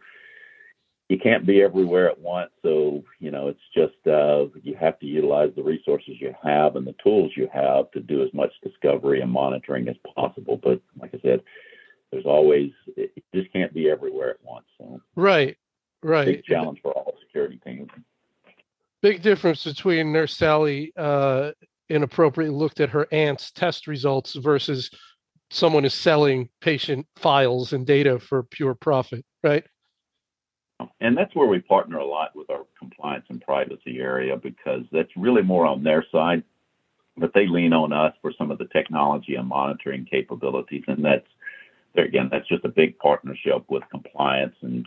you 1.08 1.18
can't 1.18 1.46
be 1.46 1.62
everywhere 1.62 2.08
at 2.08 2.18
once. 2.18 2.50
So, 2.62 3.04
you 3.20 3.30
know, 3.30 3.48
it's 3.48 3.60
just 3.74 4.06
uh, 4.06 4.46
you 4.62 4.74
have 4.80 4.98
to 5.00 5.06
utilize 5.06 5.50
the 5.54 5.62
resources 5.62 6.14
you 6.18 6.34
have 6.42 6.76
and 6.76 6.86
the 6.86 6.94
tools 7.02 7.32
you 7.36 7.48
have 7.52 7.90
to 7.90 8.00
do 8.00 8.22
as 8.22 8.32
much 8.32 8.52
discovery 8.62 9.20
and 9.20 9.30
monitoring 9.30 9.88
as 9.88 9.96
possible. 10.14 10.58
But 10.62 10.80
like 10.98 11.14
I 11.14 11.20
said, 11.20 11.42
there's 12.10 12.24
always, 12.24 12.70
it 12.96 13.12
just 13.34 13.52
can't 13.52 13.74
be 13.74 13.90
everywhere 13.90 14.30
at 14.30 14.42
once. 14.42 14.66
So, 14.78 15.00
right, 15.14 15.56
right. 16.02 16.26
Big 16.26 16.44
challenge 16.44 16.78
for 16.80 16.92
all 16.92 17.14
security 17.26 17.60
teams. 17.66 17.90
Big 19.02 19.20
difference 19.20 19.64
between 19.64 20.12
Nurse 20.12 20.34
Sally 20.34 20.92
uh, 20.96 21.50
inappropriately 21.90 22.56
looked 22.56 22.80
at 22.80 22.88
her 22.88 23.06
aunt's 23.12 23.50
test 23.50 23.86
results 23.86 24.34
versus 24.34 24.90
someone 25.50 25.84
is 25.84 25.92
selling 25.92 26.48
patient 26.62 27.06
files 27.16 27.74
and 27.74 27.86
data 27.86 28.18
for 28.18 28.42
pure 28.42 28.74
profit, 28.74 29.24
right? 29.42 29.64
And 31.00 31.16
that's 31.16 31.34
where 31.34 31.46
we 31.46 31.60
partner 31.60 31.98
a 31.98 32.06
lot 32.06 32.34
with 32.34 32.50
our 32.50 32.64
compliance 32.78 33.26
and 33.28 33.40
privacy 33.40 33.98
area 34.00 34.36
because 34.36 34.84
that's 34.90 35.10
really 35.16 35.42
more 35.42 35.66
on 35.66 35.84
their 35.84 36.04
side, 36.10 36.42
but 37.16 37.32
they 37.34 37.46
lean 37.46 37.72
on 37.72 37.92
us 37.92 38.14
for 38.20 38.32
some 38.36 38.50
of 38.50 38.58
the 38.58 38.66
technology 38.66 39.36
and 39.36 39.48
monitoring 39.48 40.04
capabilities. 40.04 40.84
And 40.88 41.04
that's, 41.04 41.26
there 41.94 42.04
again, 42.04 42.28
that's 42.30 42.48
just 42.48 42.64
a 42.64 42.68
big 42.70 42.98
partnership 42.98 43.64
with 43.68 43.84
compliance 43.90 44.56
and, 44.62 44.86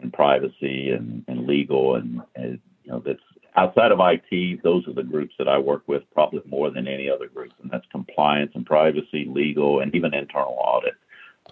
and 0.00 0.12
privacy 0.12 0.90
and, 0.90 1.24
and 1.28 1.46
legal. 1.46 1.94
And, 1.94 2.22
and, 2.34 2.60
you 2.84 2.90
know, 2.90 3.02
that's 3.04 3.20
outside 3.56 3.92
of 3.92 4.00
IT, 4.00 4.62
those 4.62 4.86
are 4.88 4.92
the 4.92 5.02
groups 5.02 5.34
that 5.38 5.48
I 5.48 5.58
work 5.58 5.82
with 5.86 6.02
probably 6.12 6.42
more 6.46 6.70
than 6.70 6.88
any 6.88 7.08
other 7.08 7.28
group. 7.28 7.52
And 7.62 7.70
that's 7.70 7.86
compliance 7.90 8.52
and 8.54 8.66
privacy, 8.66 9.26
legal, 9.26 9.80
and 9.80 9.94
even 9.94 10.12
internal 10.12 10.58
audit. 10.60 10.94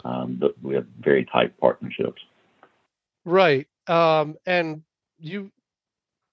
Um, 0.04 0.40
we 0.62 0.74
have 0.74 0.86
very 1.00 1.24
tight 1.24 1.58
partnerships. 1.58 2.22
Right. 3.24 3.66
Um, 3.86 4.36
and 4.46 4.82
you 5.18 5.50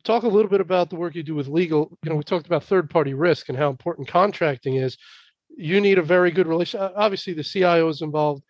talk 0.03 0.23
a 0.23 0.27
little 0.27 0.49
bit 0.49 0.61
about 0.61 0.89
the 0.89 0.95
work 0.95 1.15
you 1.15 1.23
do 1.23 1.35
with 1.35 1.47
legal. 1.47 1.97
You 2.03 2.11
know, 2.11 2.15
we 2.17 2.23
talked 2.23 2.47
about 2.47 2.63
third 2.63 2.89
party 2.89 3.13
risk 3.13 3.49
and 3.49 3.57
how 3.57 3.69
important 3.69 4.07
contracting 4.07 4.75
is. 4.75 4.97
You 5.57 5.81
need 5.81 5.97
a 5.97 6.03
very 6.03 6.31
good 6.31 6.47
relation. 6.47 6.79
Obviously, 6.81 7.33
the 7.33 7.43
CIO 7.43 7.89
is 7.89 8.01
involved, 8.01 8.43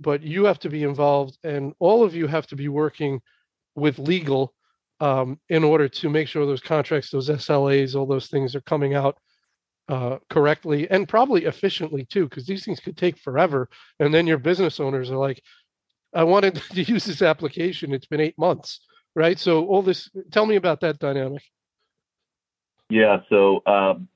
but 0.00 0.22
you 0.22 0.44
have 0.44 0.58
to 0.60 0.68
be 0.70 0.82
involved, 0.82 1.38
and 1.44 1.72
all 1.78 2.04
of 2.04 2.14
you 2.14 2.26
have 2.26 2.46
to 2.48 2.56
be 2.56 2.68
working 2.68 3.20
with 3.76 3.98
legal 3.98 4.54
um, 5.00 5.40
in 5.48 5.64
order 5.64 5.88
to 5.88 6.10
make 6.10 6.28
sure 6.28 6.46
those 6.46 6.60
contracts, 6.60 7.10
those 7.10 7.30
SLAs, 7.30 7.94
all 7.96 8.06
those 8.06 8.28
things 8.28 8.54
are 8.54 8.60
coming 8.62 8.94
out 8.94 9.18
uh, 9.88 10.18
correctly 10.30 10.88
and 10.90 11.08
probably 11.08 11.44
efficiently 11.44 12.04
too, 12.06 12.28
because 12.28 12.46
these 12.46 12.64
things 12.64 12.80
could 12.80 12.96
take 12.96 13.18
forever. 13.18 13.68
And 14.00 14.12
then 14.14 14.26
your 14.26 14.38
business 14.38 14.80
owners 14.80 15.10
are 15.10 15.16
like, 15.18 15.42
I 16.14 16.24
wanted 16.24 16.54
to 16.72 16.82
use 16.82 17.04
this 17.04 17.22
application. 17.22 17.92
It's 17.92 18.06
been 18.06 18.20
eight 18.20 18.38
months, 18.38 18.80
right? 19.14 19.38
So 19.38 19.66
all 19.66 19.82
this. 19.82 20.10
Tell 20.30 20.46
me 20.46 20.56
about 20.56 20.80
that 20.80 20.98
dynamic. 20.98 21.42
Yeah. 22.90 23.20
So 23.28 23.62
um, 23.66 24.08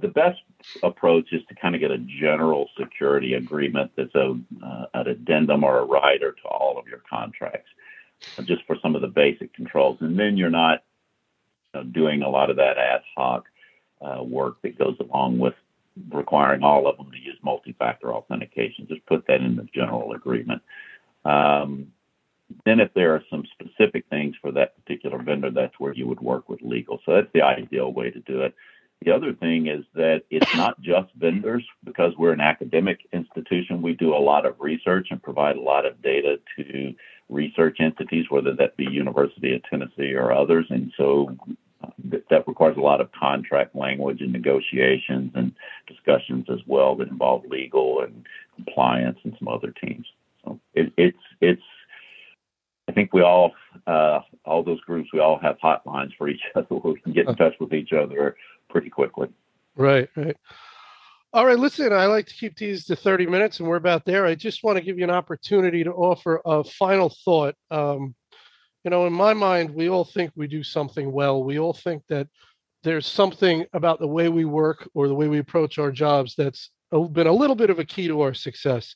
the 0.00 0.08
best 0.08 0.40
approach 0.82 1.32
is 1.32 1.42
to 1.48 1.54
kind 1.54 1.74
of 1.74 1.80
get 1.80 1.90
a 1.90 1.98
general 1.98 2.68
security 2.78 3.34
agreement 3.34 3.92
that's 3.96 4.14
a 4.14 4.38
uh, 4.64 4.86
an 4.94 5.08
addendum 5.08 5.64
or 5.64 5.78
a 5.78 5.84
rider 5.84 6.32
to 6.32 6.48
all 6.48 6.78
of 6.78 6.86
your 6.86 7.02
contracts, 7.08 7.68
just 8.44 8.64
for 8.66 8.76
some 8.80 8.94
of 8.94 9.02
the 9.02 9.08
basic 9.08 9.52
controls, 9.54 9.98
and 10.00 10.18
then 10.18 10.36
you're 10.36 10.50
not 10.50 10.82
you 11.74 11.80
know, 11.80 11.86
doing 11.90 12.22
a 12.22 12.28
lot 12.28 12.50
of 12.50 12.56
that 12.56 12.78
ad 12.78 13.02
hoc 13.16 13.44
uh, 14.00 14.22
work 14.22 14.60
that 14.62 14.78
goes 14.78 14.96
along 15.00 15.38
with 15.38 15.54
requiring 16.10 16.62
all 16.62 16.88
of 16.88 16.96
them 16.96 17.10
to 17.10 17.18
use 17.18 17.36
multi-factor 17.42 18.12
authentication. 18.12 18.86
Just 18.88 19.06
put 19.06 19.26
that 19.28 19.40
in 19.40 19.56
the 19.56 19.66
general 19.74 20.12
agreement. 20.12 20.62
Um, 21.24 21.88
then 22.64 22.80
if 22.80 22.92
there 22.94 23.14
are 23.14 23.22
some 23.30 23.44
specific 23.52 24.04
things 24.10 24.36
for 24.40 24.52
that 24.52 24.76
particular 24.76 25.22
vendor, 25.22 25.50
that's 25.50 25.78
where 25.78 25.94
you 25.94 26.06
would 26.06 26.20
work 26.20 26.48
with 26.48 26.62
legal. 26.62 27.00
So 27.04 27.14
that's 27.14 27.32
the 27.32 27.42
ideal 27.42 27.92
way 27.92 28.10
to 28.10 28.20
do 28.20 28.42
it. 28.42 28.54
The 29.04 29.12
other 29.12 29.34
thing 29.34 29.66
is 29.66 29.84
that 29.94 30.22
it's 30.30 30.54
not 30.56 30.80
just 30.80 31.12
vendors 31.16 31.64
because 31.84 32.14
we're 32.16 32.32
an 32.32 32.40
academic 32.40 33.00
institution. 33.12 33.82
We 33.82 33.94
do 33.94 34.14
a 34.14 34.16
lot 34.16 34.46
of 34.46 34.60
research 34.60 35.08
and 35.10 35.22
provide 35.22 35.56
a 35.56 35.60
lot 35.60 35.84
of 35.84 36.00
data 36.00 36.38
to 36.56 36.94
research 37.28 37.78
entities, 37.80 38.26
whether 38.30 38.54
that 38.54 38.76
be 38.76 38.84
University 38.84 39.54
of 39.54 39.62
Tennessee 39.64 40.14
or 40.14 40.32
others. 40.32 40.66
And 40.70 40.92
so 40.96 41.36
that 42.30 42.48
requires 42.48 42.78
a 42.78 42.80
lot 42.80 43.02
of 43.02 43.12
contract 43.12 43.74
language 43.74 44.22
and 44.22 44.32
negotiations 44.32 45.32
and 45.34 45.52
discussions 45.86 46.46
as 46.50 46.60
well 46.66 46.96
that 46.96 47.08
involve 47.08 47.44
legal 47.46 48.00
and 48.00 48.24
compliance 48.56 49.18
and 49.24 49.34
some 49.38 49.48
other 49.48 49.72
teams. 49.72 50.06
So 50.44 50.60
it, 50.74 50.92
it's 50.96 51.18
it's. 51.40 51.62
I 52.86 52.92
think 52.92 53.14
we 53.14 53.22
all, 53.22 53.52
uh, 53.86 54.20
all 54.44 54.62
those 54.62 54.80
groups, 54.82 55.08
we 55.10 55.18
all 55.18 55.38
have 55.38 55.56
hotlines 55.58 56.10
for 56.18 56.28
each 56.28 56.42
other. 56.54 56.66
We 56.70 57.00
can 57.00 57.14
get 57.14 57.26
in 57.26 57.34
touch 57.34 57.54
with 57.58 57.72
each 57.72 57.94
other 57.94 58.36
pretty 58.68 58.90
quickly. 58.90 59.28
Right, 59.74 60.08
right. 60.16 60.36
All 61.32 61.46
right, 61.46 61.58
listen, 61.58 61.92
I 61.92 62.06
like 62.06 62.26
to 62.26 62.34
keep 62.34 62.56
these 62.56 62.84
to 62.84 62.94
30 62.94 63.26
minutes, 63.26 63.58
and 63.58 63.68
we're 63.68 63.76
about 63.76 64.04
there. 64.04 64.26
I 64.26 64.34
just 64.34 64.62
want 64.62 64.78
to 64.78 64.84
give 64.84 64.98
you 64.98 65.04
an 65.04 65.10
opportunity 65.10 65.82
to 65.82 65.92
offer 65.92 66.40
a 66.44 66.62
final 66.62 67.12
thought. 67.24 67.56
Um, 67.70 68.14
you 68.84 68.90
know, 68.90 69.06
in 69.06 69.12
my 69.12 69.32
mind, 69.32 69.70
we 69.70 69.88
all 69.88 70.04
think 70.04 70.30
we 70.36 70.46
do 70.46 70.62
something 70.62 71.10
well. 71.10 71.42
We 71.42 71.58
all 71.58 71.72
think 71.72 72.02
that 72.08 72.28
there's 72.84 73.06
something 73.06 73.64
about 73.72 73.98
the 73.98 74.06
way 74.06 74.28
we 74.28 74.44
work 74.44 74.88
or 74.94 75.08
the 75.08 75.14
way 75.14 75.26
we 75.26 75.38
approach 75.38 75.78
our 75.78 75.90
jobs 75.90 76.34
that's 76.36 76.70
been 76.92 77.26
a 77.26 77.32
little 77.32 77.56
bit 77.56 77.70
of 77.70 77.78
a 77.78 77.84
key 77.84 78.06
to 78.06 78.20
our 78.20 78.34
success. 78.34 78.94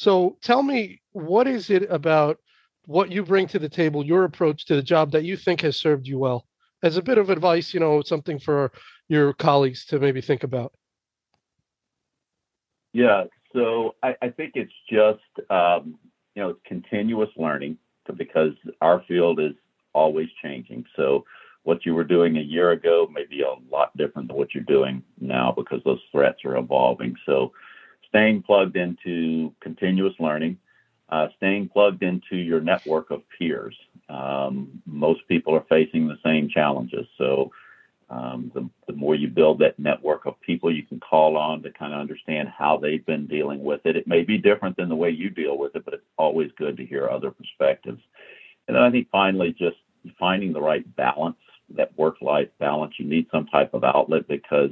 So 0.00 0.38
tell 0.40 0.62
me, 0.62 1.02
what 1.12 1.46
is 1.46 1.68
it 1.68 1.82
about 1.90 2.38
what 2.86 3.12
you 3.12 3.22
bring 3.22 3.46
to 3.48 3.58
the 3.58 3.68
table, 3.68 4.02
your 4.02 4.24
approach 4.24 4.64
to 4.64 4.74
the 4.74 4.82
job 4.82 5.10
that 5.10 5.24
you 5.24 5.36
think 5.36 5.60
has 5.60 5.76
served 5.76 6.06
you 6.06 6.18
well? 6.18 6.46
As 6.82 6.96
a 6.96 7.02
bit 7.02 7.18
of 7.18 7.28
advice, 7.28 7.74
you 7.74 7.80
know, 7.80 8.00
something 8.00 8.38
for 8.38 8.72
your 9.08 9.34
colleagues 9.34 9.84
to 9.86 9.98
maybe 9.98 10.22
think 10.22 10.42
about. 10.42 10.72
Yeah, 12.94 13.24
so 13.52 13.94
I, 14.02 14.16
I 14.22 14.30
think 14.30 14.52
it's 14.54 14.72
just 14.90 15.50
um, 15.50 15.98
you 16.34 16.42
know 16.42 16.48
it's 16.48 16.60
continuous 16.64 17.28
learning 17.36 17.76
because 18.16 18.54
our 18.80 19.04
field 19.06 19.38
is 19.38 19.52
always 19.92 20.28
changing. 20.42 20.86
So 20.96 21.26
what 21.64 21.84
you 21.84 21.94
were 21.94 22.04
doing 22.04 22.38
a 22.38 22.40
year 22.40 22.70
ago 22.70 23.06
may 23.12 23.26
be 23.26 23.42
a 23.42 23.54
lot 23.70 23.94
different 23.98 24.28
than 24.28 24.38
what 24.38 24.54
you're 24.54 24.64
doing 24.64 25.02
now 25.20 25.52
because 25.54 25.82
those 25.84 26.00
threats 26.10 26.38
are 26.46 26.56
evolving. 26.56 27.16
So 27.26 27.52
staying 28.10 28.42
plugged 28.42 28.76
into 28.76 29.54
continuous 29.60 30.14
learning, 30.20 30.58
uh, 31.08 31.28
staying 31.36 31.68
plugged 31.68 32.02
into 32.02 32.36
your 32.36 32.60
network 32.60 33.10
of 33.10 33.22
peers. 33.38 33.76
Um, 34.08 34.82
most 34.86 35.26
people 35.28 35.54
are 35.54 35.64
facing 35.68 36.06
the 36.06 36.18
same 36.24 36.48
challenges. 36.48 37.06
So 37.16 37.50
um, 38.10 38.50
the, 38.54 38.68
the 38.88 38.92
more 38.92 39.14
you 39.14 39.28
build 39.28 39.60
that 39.60 39.78
network 39.78 40.26
of 40.26 40.40
people 40.40 40.74
you 40.74 40.82
can 40.82 40.98
call 40.98 41.36
on 41.36 41.62
to 41.62 41.70
kind 41.70 41.94
of 41.94 42.00
understand 42.00 42.48
how 42.48 42.76
they've 42.76 43.06
been 43.06 43.26
dealing 43.26 43.62
with 43.62 43.82
it. 43.84 43.96
It 43.96 44.08
may 44.08 44.22
be 44.22 44.36
different 44.36 44.76
than 44.76 44.88
the 44.88 44.96
way 44.96 45.10
you 45.10 45.30
deal 45.30 45.56
with 45.56 45.76
it, 45.76 45.84
but 45.84 45.94
it's 45.94 46.06
always 46.18 46.50
good 46.58 46.76
to 46.76 46.84
hear 46.84 47.08
other 47.08 47.30
perspectives. 47.30 48.02
And 48.66 48.76
then 48.76 48.82
I 48.82 48.90
think 48.90 49.08
finally, 49.10 49.54
just 49.56 49.76
finding 50.18 50.52
the 50.52 50.60
right 50.60 50.84
balance, 50.96 51.36
that 51.76 51.96
work 51.96 52.20
life 52.20 52.48
balance. 52.58 52.94
You 52.98 53.06
need 53.06 53.26
some 53.30 53.46
type 53.46 53.74
of 53.74 53.84
outlet 53.84 54.26
because, 54.26 54.70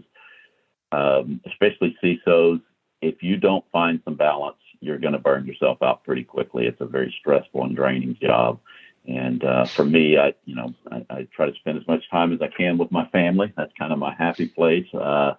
um, 0.91 1.41
especially 1.47 1.97
CISOs, 2.03 2.61
if 3.01 3.23
you 3.23 3.37
don't 3.37 3.65
find 3.73 4.01
some 4.05 4.15
balance, 4.15 4.57
you're 4.81 4.99
going 4.99 5.13
to 5.13 5.19
burn 5.19 5.47
yourself 5.47 5.83
out 5.83 6.05
pretty 6.05 6.25
quickly. 6.25 6.67
It's 6.67 6.81
a 6.81 6.87
very 6.87 7.15
stressful 7.21 7.65
and 7.65 7.77
draining 7.77 8.17
job. 8.21 8.61
And 9.07 9.43
uh, 9.43 9.65
for 9.65 9.85
me, 9.85 10.19
I 10.19 10.35
you 10.45 10.55
know 10.55 10.75
I, 10.91 11.07
I, 11.09 11.29
try 11.35 11.47
to 11.47 11.55
spend 11.55 11.79
as 11.79 11.89
much 11.89 12.09
time 12.11 12.33
as 12.33 12.43
I 12.43 12.49
can 12.49 12.77
with 12.77 12.93
my 12.93 13.07
family. 13.09 13.53
That's 13.57 13.73
kind 13.79 13.93
of 13.93 13.99
my 13.99 14.15
happy 14.15 14.47
place. 14.49 14.87
Uh, 14.93 15.35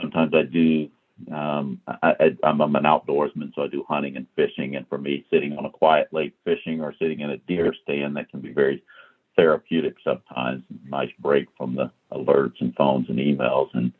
sometimes 0.00 0.34
I 0.34 0.42
do. 0.42 0.90
Um, 1.32 1.80
I, 1.86 2.36
am 2.42 2.60
an 2.60 2.84
outdoorsman, 2.84 3.54
so 3.54 3.62
I 3.62 3.68
do 3.68 3.84
hunting 3.88 4.16
and 4.16 4.26
fishing. 4.36 4.76
And 4.76 4.88
for 4.88 4.98
me, 4.98 5.24
sitting 5.30 5.56
on 5.56 5.66
a 5.66 5.70
quiet 5.70 6.08
lake 6.12 6.34
fishing 6.44 6.80
or 6.80 6.94
sitting 6.98 7.20
in 7.20 7.30
a 7.30 7.36
deer 7.36 7.74
stand, 7.82 8.16
that 8.16 8.30
can 8.30 8.40
be 8.40 8.52
very 8.52 8.82
therapeutic 9.36 9.96
sometimes. 10.04 10.62
Nice 10.86 11.10
break 11.18 11.48
from 11.56 11.74
the 11.74 11.90
alerts 12.12 12.60
and 12.60 12.74
phones 12.74 13.08
and 13.08 13.18
emails. 13.18 13.68
And 13.74 13.92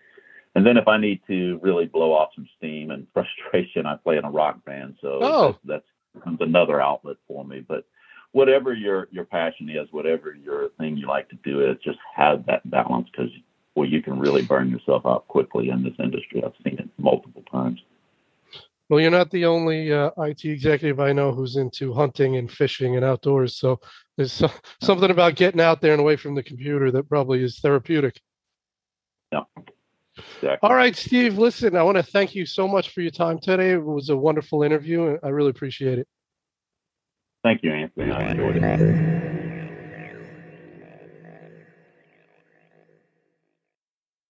and 0.55 0.67
then 0.67 0.77
if 0.77 0.89
I 0.89 0.99
need 0.99 1.21
to 1.29 1.59
really 1.63 1.87
blow 1.87 2.13
off 2.13 2.31
some 2.35 2.49
steam 2.57 2.91
and 2.91 3.07
frustration, 3.15 3.87
I 3.87 3.97
play 3.97 4.17
in 4.17 4.25
a 4.25 4.31
rock 4.31 4.65
band. 4.65 4.97
So 5.01 5.19
oh. 5.23 5.59
that's, 5.65 5.85
that's 6.15 6.41
another 6.41 6.81
outlet 6.81 7.17
for 7.29 7.45
me. 7.45 7.65
But 7.67 7.85
whatever 8.33 8.73
your 8.73 9.09
your 9.11 9.25
passion 9.25 9.69
is, 9.69 9.89
whatever 9.91 10.35
your 10.35 10.71
thing 10.79 10.97
you 10.97 11.07
like 11.07 11.29
to 11.31 11.39
do 11.45 11.69
is, 11.69 11.77
just 11.85 11.99
have 12.15 12.47
that 12.47 12.69
balance 12.71 13.09
because 13.11 13.31
well, 13.75 13.89
you 13.89 14.03
can 14.03 14.19
really 14.19 14.43
burn 14.43 14.71
yourself 14.71 15.07
out 15.07 15.29
quickly 15.29 15.71
in 15.71 15.83
this 15.85 15.95
industry. 15.99 16.43
I've 16.45 16.53
seen 16.65 16.79
it 16.79 16.89
multiple 16.99 17.45
times. 17.51 17.81
Well, 18.89 18.99
you're 18.99 19.13
not 19.13 19.31
the 19.31 19.47
only 19.47 19.93
uh, 19.93 20.11
IT 20.19 20.45
executive 20.45 20.99
I 20.99 21.13
know 21.13 21.31
who's 21.31 21.55
into 21.55 21.95
hunting 21.95 22.37
and 22.37 22.51
fishing 22.51 22.97
and 22.97 23.05
outdoors. 23.05 23.55
So 23.55 23.79
there's 24.17 24.33
so, 24.33 24.51
something 24.83 25.13
about 25.13 25.37
getting 25.37 25.61
out 25.61 25.81
there 25.81 25.93
and 25.93 26.01
away 26.01 26.17
from 26.17 26.35
the 26.35 26.43
computer 26.43 26.91
that 26.91 27.09
probably 27.09 27.45
is 27.45 27.61
therapeutic. 27.61 28.21
Yeah. 29.31 29.43
Exactly. 30.37 30.69
All 30.69 30.75
right, 30.75 30.97
Steve. 30.97 31.39
Listen, 31.39 31.77
I 31.77 31.83
want 31.83 31.97
to 31.97 32.03
thank 32.03 32.35
you 32.35 32.47
so 32.47 32.67
much 32.69 32.91
for 32.91 33.01
your 33.01 33.11
time 33.11 33.39
today. 33.39 33.73
It 33.73 33.85
was 33.85 34.09
a 34.09 34.17
wonderful 34.17 34.63
interview, 34.63 35.07
and 35.07 35.19
I 35.23 35.29
really 35.29 35.51
appreciate 35.51 35.99
it. 35.99 36.09
Thank 37.43 37.63
you, 37.63 37.73
Anthony. 37.73 38.11
I 38.11 38.31
enjoyed 38.33 38.57
it. 38.57 39.30